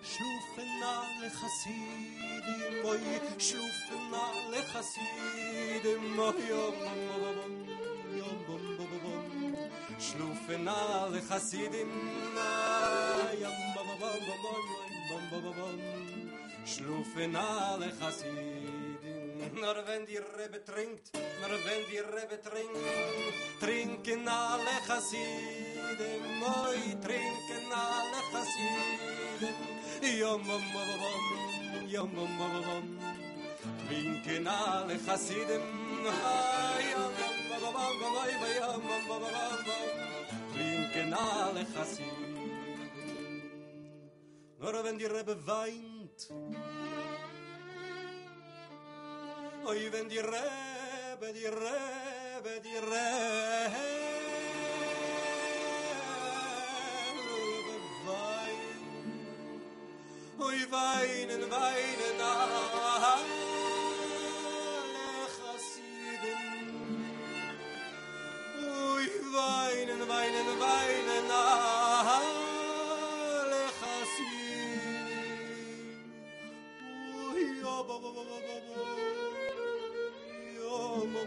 [0.04, 7.68] شوفنا لخسيدي موي شوفنا لخسيدي موي يوم بوم
[8.18, 9.56] يوم بوم بوم بوم
[10.00, 11.80] شوفنا لخسيدي
[13.42, 14.62] يوم بوم بوم بوم
[15.10, 15.80] بوم بوم بوم بوم
[16.66, 18.89] شوفنا لخسيدي
[19.40, 22.76] Nur wenn die Rebbe trinkt, nur wenn die Rebbe trinkt,
[23.60, 29.56] trinken alle Chassiden, moi, trinken alle Chassiden.
[30.20, 32.12] Yom, bom, bom, bom, yom,
[33.88, 35.00] trinken alle.
[36.24, 38.84] Ah, Yom, bom, bom, bom, yom,
[40.54, 42.30] trinken alle Chassiden.
[44.60, 46.30] Nur wenn die Rebbe weint,
[49.70, 54.00] Oi, wenn die Rebe, die Rebe, die Rebe
[58.08, 58.80] weint.
[60.40, 62.64] Oi, weinen, weinen alle
[65.36, 66.42] Chassiden.
[68.58, 69.06] Oi,
[69.36, 71.79] weinen, weinen, weinen alle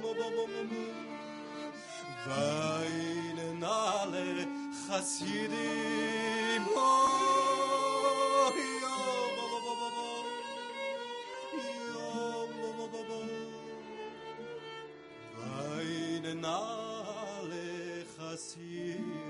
[0.02, 0.44] ba, ba, ba.
[15.46, 19.22] Weinen alle Chassidim.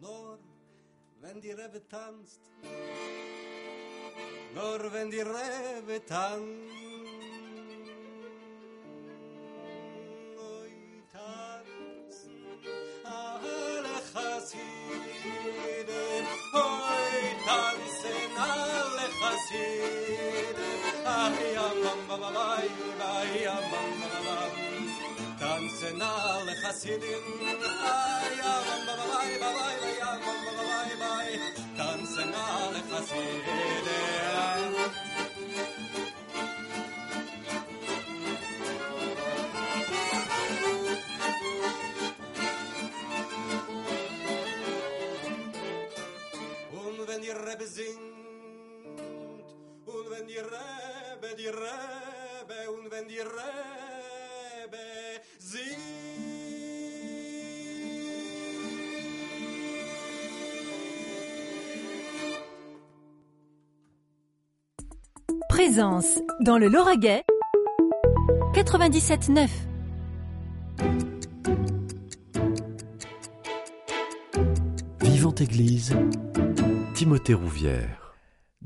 [0.00, 0.38] Nur
[1.20, 2.40] wenn die Rebbe tanzt,
[4.54, 6.81] nur wenn die Rebbe tanzt,
[26.72, 27.04] سيدن
[28.38, 31.38] يا رم باباي باباي يا رم باباي باي
[31.78, 34.72] تنسنا على خسيدن
[46.72, 47.98] Und wenn die Rebbe singt,
[49.86, 53.71] und wenn die Rebbe, die Rebbe, und wenn die Rebbe
[65.64, 67.22] Présence dans le Lauragais
[68.52, 69.48] 97.9.
[75.02, 75.94] Vivante Église,
[76.94, 78.11] Timothée Rouvière.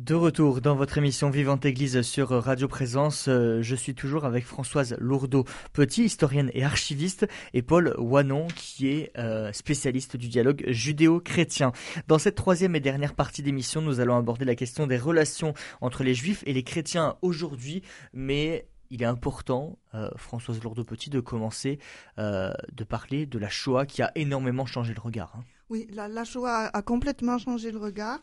[0.07, 4.45] De retour dans votre émission Vivante Église sur Radio Présence, euh, je suis toujours avec
[4.45, 11.73] Françoise Lourdeau-Petit, historienne et archiviste, et Paul Wanon, qui est euh, spécialiste du dialogue judéo-chrétien.
[12.07, 16.05] Dans cette troisième et dernière partie d'émission, nous allons aborder la question des relations entre
[16.05, 17.83] les juifs et les chrétiens aujourd'hui,
[18.13, 21.81] mais il est important, euh, Françoise Lourdeau-Petit, de commencer
[22.17, 25.33] de parler de la Shoah qui a énormément changé le regard.
[25.37, 25.43] hein.
[25.69, 28.21] Oui, la Shoah a complètement changé le regard.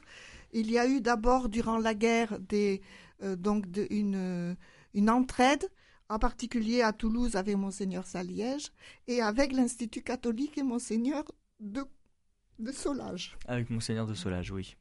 [0.54, 2.82] Il y a eu d'abord, durant la guerre, des,
[3.24, 4.56] euh, donc de- une, euh,
[4.94, 5.68] une entraide,
[6.10, 8.72] en particulier à Toulouse avec Monseigneur Saliège
[9.08, 11.24] et avec l'Institut catholique et Monseigneur
[11.60, 11.84] de,
[12.60, 13.38] de Solage.
[13.48, 14.76] Avec Monseigneur de Solage, oui.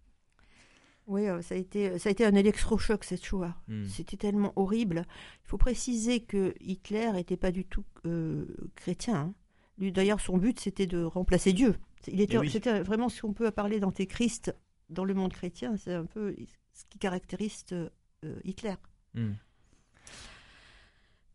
[1.08, 3.56] Oui, euh, ça a été, ça a été un électrochoc cette Shoah.
[3.66, 3.84] Hmm.
[3.86, 5.04] C'était tellement horrible.
[5.44, 8.44] Il faut préciser que Hitler n'était pas du tout euh,
[8.76, 9.16] chrétien.
[9.16, 9.34] hein.
[9.78, 11.74] Lui, D'ailleurs, son but, c'était de remplacer Dieu.
[12.06, 12.50] Il était, Eh oui.
[12.50, 14.54] C'était vraiment ce qu'on peut appeler d'antéchrist
[14.92, 15.76] dans le monde chrétien.
[15.76, 16.34] C'est un peu
[16.72, 17.88] ce qui caractérise euh,
[18.44, 18.74] Hitler.
[19.14, 19.32] Hmm.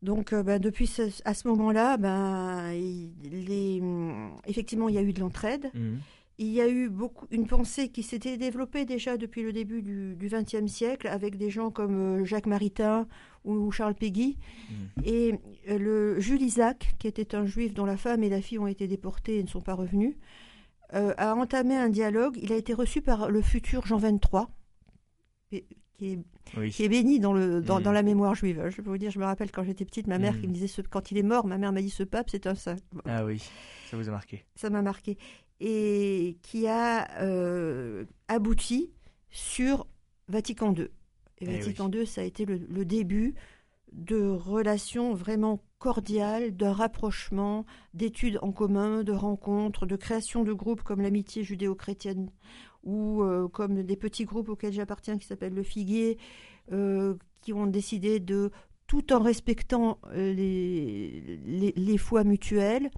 [0.03, 4.97] Donc, euh, ben, depuis ce- à ce moment-là, ben, il- les, hum, effectivement, il y
[4.97, 5.71] a eu de l'entraide.
[5.73, 5.97] Hmm.
[6.39, 10.15] Il y a eu beaucoup une pensée qui s'était développée déjà depuis le début du
[10.29, 13.07] XXe siècle avec des gens comme euh, Jacques Maritain
[13.43, 14.37] ou Charles Péguy.
[15.03, 15.33] Et
[15.67, 18.87] le Jules Isaac, qui était un juif dont la femme et la fille ont été
[18.87, 20.15] déportées et ne sont pas revenus,
[20.93, 22.37] euh, a entamé un dialogue.
[22.41, 24.47] Il a été reçu par le futur Jean XXIII,
[25.49, 26.19] qui est
[26.57, 26.69] Oui.
[26.71, 27.83] qui est béni dans, le, dans, Mm.
[27.83, 28.63] dans la mémoire juive.
[28.69, 30.41] Je peux vous dire, je me rappelle quand j'étais petite, ma mère Mm.
[30.41, 32.47] qui me disait, ce- quand il est mort, ma mère m'a dit, ce pape, c'est
[32.47, 32.75] un saint.
[33.05, 33.43] Ah oui,
[33.89, 34.45] ça vous a marqué.
[34.55, 35.17] Ça m'a marqué.
[35.59, 38.91] Et qui a euh, abouti
[39.31, 39.87] sur
[40.27, 40.83] Vatican II.
[41.39, 43.33] Et Eh Vatican II, ça a été le, le début
[43.91, 50.83] de relations vraiment cordiales, d'un rapprochement, d'études en commun, de rencontres, de création de groupes
[50.83, 52.29] comme l'amitié judéo-chrétienne
[52.83, 56.17] ou euh, comme des petits groupes auxquels j'appartiens qui s'appellent le Figuier,
[56.71, 58.51] euh, qui ont décidé de,
[58.87, 62.89] tout en respectant euh, les, les, les foi mutuelles,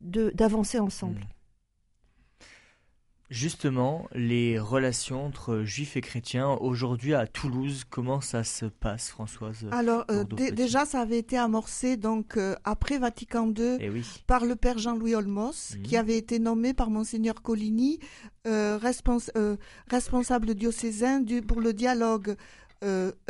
[0.00, 1.20] d'avancer ensemble.
[1.20, 1.33] Mm.
[3.30, 9.66] Justement, les relations entre juifs et chrétiens aujourd'hui à Toulouse, comment ça se passe, Françoise
[9.70, 13.90] Alors euh, déjà, ça avait été amorcé donc euh, après Vatican II eh
[14.26, 16.00] par le père Jean-Louis Olmos, qui mhm.
[16.00, 17.98] avait été nommé par monseigneur Coligny
[18.46, 18.78] euh,
[19.90, 22.36] responsable diocésain du, pour le dialogue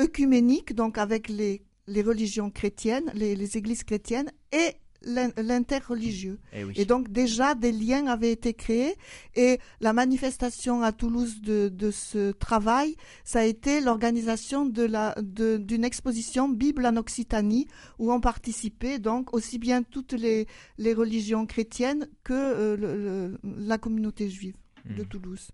[0.01, 4.75] œcuménique, donc avec les, les religions chrétiennes, les, les églises chrétiennes et
[5.05, 6.39] l'interreligieux.
[6.53, 8.97] Eh et, donc déjà des liens avaient été créés
[9.35, 15.15] et la manifestation à Toulouse de, de ce travail, ça a été l'organisation de la
[15.21, 17.67] d'une exposition Bible en Occitanie
[17.99, 20.47] où ont participé donc aussi bien toutes les,
[20.79, 25.07] les religions chrétiennes que euh, la communauté juive de hmm.
[25.07, 25.51] Toulouse.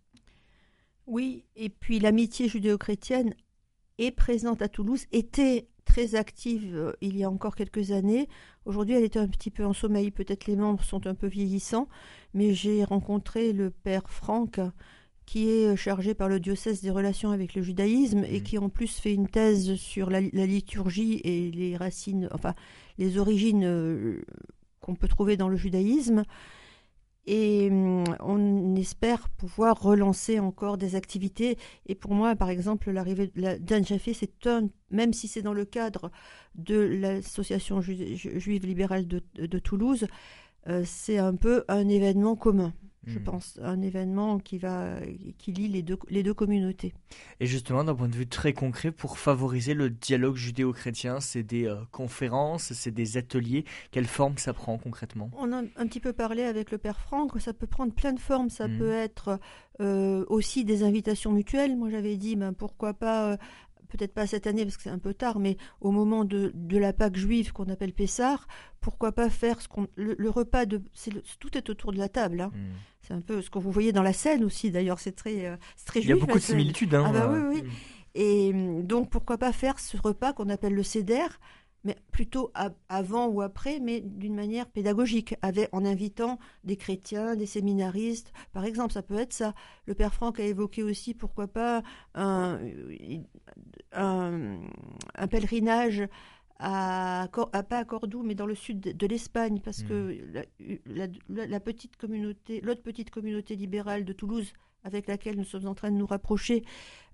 [1.07, 3.35] Oui, et puis l'amitié judéo-chrétienne
[3.99, 8.29] est présente à Toulouse, était très active euh, il y a encore quelques années.
[8.65, 10.13] Aujourd'hui, elle est un petit peu en sommeil.
[10.13, 11.89] Peut-être les membres sont un peu vieillissants,
[12.33, 14.61] mais j'ai rencontré le père Franck,
[15.27, 18.43] qui est chargé par le diocèse des relations avec le judaïsme et mmh.
[18.43, 22.55] qui en plus fait une thèse sur la, liturgie et les racines, enfin
[22.99, 24.23] les origines euh,
[24.81, 26.23] qu'on peut trouver dans le judaïsme.
[27.27, 31.59] Et hum, on espère pouvoir relancer encore des activités.
[31.87, 35.65] Et pour moi, par exemple, l'arrivée d'Anne Jaffé, c'est un, même si c'est dans le
[35.65, 36.11] cadre
[36.55, 40.07] de l'association juive libérale de Toulouse,
[40.69, 42.75] euh, c'est un peu un événement commun
[43.07, 43.25] je hmm.
[43.25, 44.97] pense, un événement qui va
[45.39, 46.93] qui lie les deux, les deux communautés.
[47.41, 51.67] Et justement, d'un point de vue très concret, pour favoriser le dialogue judéo-chrétien, c'est des
[51.67, 53.65] euh, conférences, c'est des ateliers.
[53.91, 55.31] Quelle forme ça prend concrètement?
[55.39, 58.21] On a un petit peu parlé avec le père Franck, ça peut prendre plein de
[58.21, 58.51] formes.
[58.51, 58.79] Ça hmm.
[58.79, 59.41] peut être
[59.81, 61.77] euh, aussi des invitations mutuelles.
[61.77, 63.39] Moi, j'avais dit, ben, pourquoi pas
[63.91, 66.79] peut-être pas cette année parce que c'est un peu tard, mais au moment de, de
[66.79, 68.47] la Pâque juive qu'on appelle Pessar,
[68.81, 70.83] pourquoi pas faire ce qu'on le, repas de
[71.39, 72.41] tout est autour de la table.
[72.41, 72.53] Hein.
[72.55, 72.73] Hmm.
[73.03, 74.71] C'est un peu ce que vous voyez dans la scène aussi.
[74.71, 76.95] D'ailleurs, c'est très euh, très Il y a beaucoup de similitudes.
[76.95, 77.63] Hein, ah bah oui oui.
[77.63, 77.71] Hmm.
[78.15, 81.27] Et donc pourquoi pas faire ce repas qu'on appelle le céder
[81.85, 82.53] mais plutôt
[82.89, 88.65] avant ou après, mais d'une manière pédagogique, avec, en invitant des chrétiens, des séminaristes, par
[88.65, 89.55] exemple, ça peut être ça.
[89.87, 91.83] Le père Franck a évoqué aussi, pourquoi pas,
[92.15, 92.61] un,
[93.93, 94.59] un,
[95.31, 96.07] pèlerinage
[96.59, 101.09] à, pas à Cordoue, mais dans le sud de, l'Espagne, parce que hmm.
[101.29, 104.53] la, petite communauté, l'autre petite communauté libérale de Toulouse,
[104.85, 106.63] avec laquelle nous sommes en train de nous rapprocher,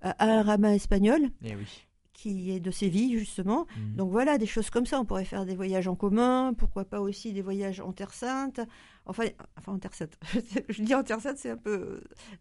[0.02, 1.30] a un rabbin espagnol.
[1.44, 1.86] Eh oui
[2.16, 3.66] qui est de Séville justement.
[3.76, 3.96] Mhm.
[3.96, 4.98] Donc voilà, des choses comme ça.
[4.98, 8.60] On pourrait faire des voyages en commun, pourquoi pas aussi des voyages en Terre Sainte.
[9.04, 9.24] Enfin,
[9.58, 10.18] enfin en Terre Sainte.
[10.70, 12.00] Je dis en Terre Sainte, c'est un peu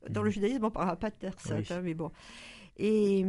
[0.09, 0.33] dans le mhm.
[0.33, 2.09] judaïsme, on ne parlera pas de Terre Sainte, hein, mais bon.
[2.77, 3.23] Et,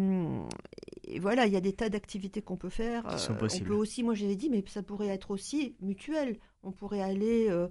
[1.20, 3.04] voilà, il y a des tas d'activités qu'on peut faire.
[3.06, 3.66] Qui sont possibles.
[3.66, 6.38] On peut aussi, moi j'avais dit, mais ça pourrait être aussi mutuel.
[6.62, 7.68] On pourrait aller euh,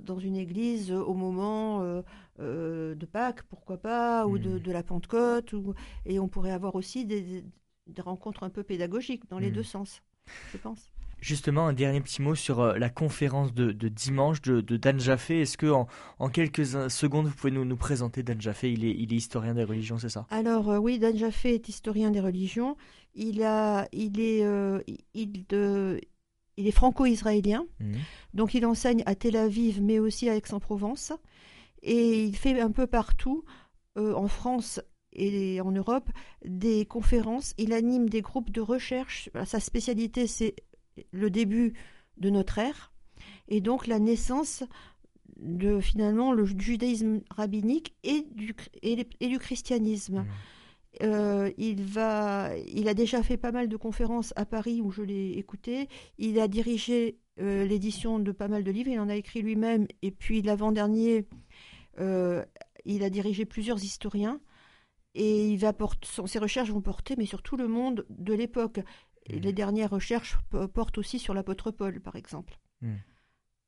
[0.00, 2.02] dans une église au moment euh,
[2.40, 6.74] euh, de Pâques, pourquoi pas, ou de, de, la Pentecôte, ou, et on pourrait avoir
[6.74, 7.42] aussi des,
[7.86, 9.54] des rencontres un peu pédagogiques dans les hmm.
[9.54, 10.02] deux sens,
[10.52, 10.90] je pense.
[11.20, 15.40] Justement, un dernier petit mot sur euh, la conférence de, dimanche de, Dan Jaffé.
[15.40, 15.86] Est-ce que en,
[16.28, 18.70] quelques secondes, vous pouvez nous, nous présenter Dan Jaffé?
[18.70, 20.26] Il est, il est historien des religions, c'est ça?
[20.28, 22.76] Alors euh, oui, Dan Jaffé est historien des religions.
[23.14, 24.82] Il, a, il est, euh,
[25.14, 25.98] il, de,
[26.58, 27.64] il est franco-israélien.
[27.80, 27.94] Hmm.
[28.34, 31.12] Donc il enseigne à Tel Aviv, mais aussi à Aix-en-Provence.
[31.82, 33.44] Et il fait un peu partout,
[33.96, 34.80] en France
[35.14, 36.10] et en Europe
[36.44, 37.54] des conférences.
[37.58, 39.30] Il anime des groupes de recherche.
[39.44, 40.54] Sa spécialité, c'est
[41.12, 41.74] le début
[42.18, 42.92] de notre ère
[43.48, 44.64] et donc la naissance
[45.36, 50.20] de finalement le judaïsme rabbinique et du, et, du christianisme.
[50.20, 50.26] Mmh.
[51.02, 55.02] Euh, il, va, il a déjà fait pas mal de conférences à Paris où je
[55.02, 55.88] l'ai écouté.
[56.18, 58.90] Il a dirigé euh, l'édition de pas mal de livres.
[58.90, 59.88] Il en a écrit lui-même.
[60.02, 61.26] Et puis l'avant-dernier,
[61.98, 62.44] euh,
[62.84, 64.40] il a dirigé plusieurs historiens
[65.14, 68.78] et il va porter, ses recherches vont porter, mais sur tout le monde de l'époque.
[68.78, 69.36] Mmh.
[69.36, 70.38] Les dernières recherches
[70.74, 72.58] portent aussi sur l'apôtre Paul, par exemple.
[72.82, 72.94] Mmh.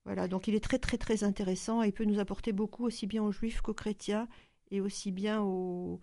[0.05, 3.07] Voilà, donc il est très très très intéressant et il peut nous apporter beaucoup aussi
[3.07, 4.28] bien aux juifs qu'aux chrétiens
[4.70, 6.01] et aussi bien au,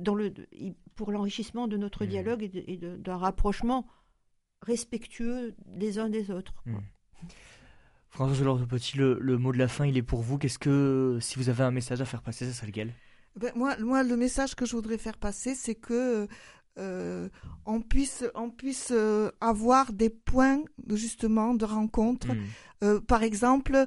[0.00, 0.32] dans le,
[0.94, 2.08] pour l'enrichissement de notre mmh.
[2.08, 3.86] dialogue et d'un rapprochement
[4.62, 6.54] respectueux des uns des autres.
[8.08, 10.38] François Petit, le, le, mot de la fin, il est pour vous.
[10.38, 12.94] Qu'est-ce que, si vous avez un message à faire passer, ça serait lequel?
[13.36, 16.28] Ben, moi, moi, le message que je voudrais faire passer, c'est que
[16.78, 17.28] euh,
[17.66, 22.28] on puisse, on puisse euh, avoir des points justement de rencontre.
[22.28, 22.40] Hmm.
[22.82, 23.86] Euh, par exemple,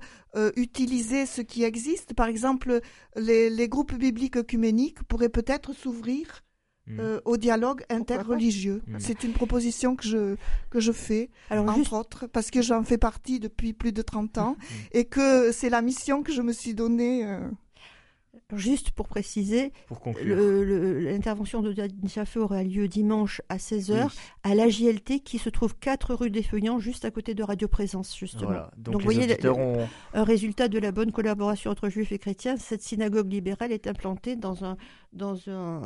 [0.56, 2.14] utiliser ce qui existe.
[2.14, 2.80] Par exemple,
[3.16, 6.44] les, les groupes bibliques œcuméniques pourraient peut-être s'ouvrir
[6.88, 7.00] hmm.
[7.26, 8.82] au dialogue interreligieux.
[8.88, 8.98] Hmm.
[9.00, 10.36] C'est une proposition que je,
[10.70, 14.38] que je fais, Alors, entre autres, parce que j'en fais partie depuis plus de 30
[14.38, 14.58] ans
[14.92, 17.26] et que c'est la mission que je me suis donnée
[18.56, 19.74] Juste pour préciser,
[20.24, 24.20] l'intervention de Dan Chaffé aura lieu dimanche à 16h Oui.
[24.44, 27.68] à la JLT qui se trouve 4 rue des Feuillants, juste à côté de Radio
[27.68, 28.46] Présence, justement.
[28.46, 28.72] Voilà.
[28.78, 29.86] Donc, Donc, les voyez, ont...
[30.14, 34.38] Un résultat de la bonne collaboration entre juifs et chrétiens, cette synagogue libérale est implantée
[34.38, 34.78] dans un,
[35.12, 35.82] dans un,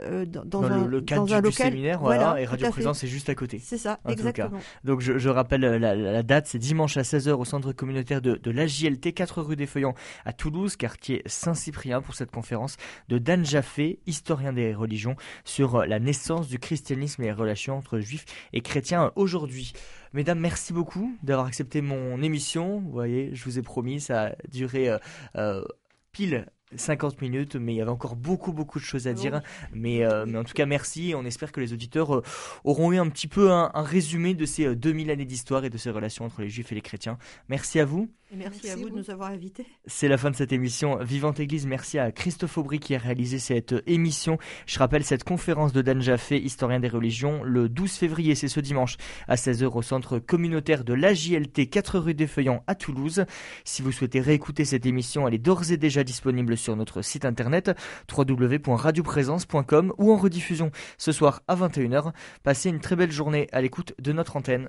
[0.00, 1.72] euh, dans, dans dans un, le, le cadre dans du, un du local.
[1.72, 2.68] séminaire, voilà, et Radio.
[2.70, 3.60] Présence est juste à côté.
[3.62, 4.28] C'est ça, en tout cas.
[4.30, 4.60] exactement.
[4.84, 8.34] Donc je, je rappelle euh, la, date, c'est dimanche à 16h au centre communautaire de,
[8.34, 9.94] de l'AJLT, 4 rue des Feuillants
[10.24, 12.76] à Toulouse, quartier Saint-Cyprien pour cette conférence
[13.08, 17.76] de Dan Jaffé, historien des religions, sur euh, la naissance du christianisme et les relations
[17.76, 19.72] entre juifs et chrétiens aujourd'hui.
[20.12, 22.80] Mesdames, merci beaucoup d'avoir accepté mon émission.
[22.80, 24.98] Vous voyez, je vous ai promis, ça a duré euh,
[25.36, 25.64] euh,
[26.12, 26.46] pile
[26.76, 29.40] 50 minutes, mais il y avait encore beaucoup, beaucoup de choses à dire.
[29.72, 31.14] Mais, euh, mais en tout cas, merci.
[31.16, 32.22] On espère que les auditeurs euh,
[32.64, 35.70] auront eu un petit peu un, un résumé de ces euh, 2000 années d'histoire et
[35.70, 37.18] de ces relations entre les juifs et les chrétiens.
[37.48, 38.08] Merci à vous.
[38.30, 39.64] Merci, Merci à vous de nous avoir invités.
[39.86, 41.66] C'est la fin de cette émission Vivante Église.
[41.66, 44.36] Merci à Christophe Aubry qui a réalisé cette émission.
[44.66, 48.60] Je rappelle cette conférence de Dan Jaffé, historien des religions, le 12 février, c'est ce
[48.60, 48.98] dimanche,
[49.28, 53.24] à 16h au centre communautaire de l'AJLT, 4 rue des Feuillants à Toulouse.
[53.64, 57.24] Si vous souhaitez réécouter cette émission, elle est d'ores et déjà disponible sur notre site
[57.24, 57.70] internet
[58.14, 62.12] www.radioprésence.com ou en rediffusion ce soir à 21h.
[62.42, 64.68] Passez une très belle journée à l'écoute de notre antenne.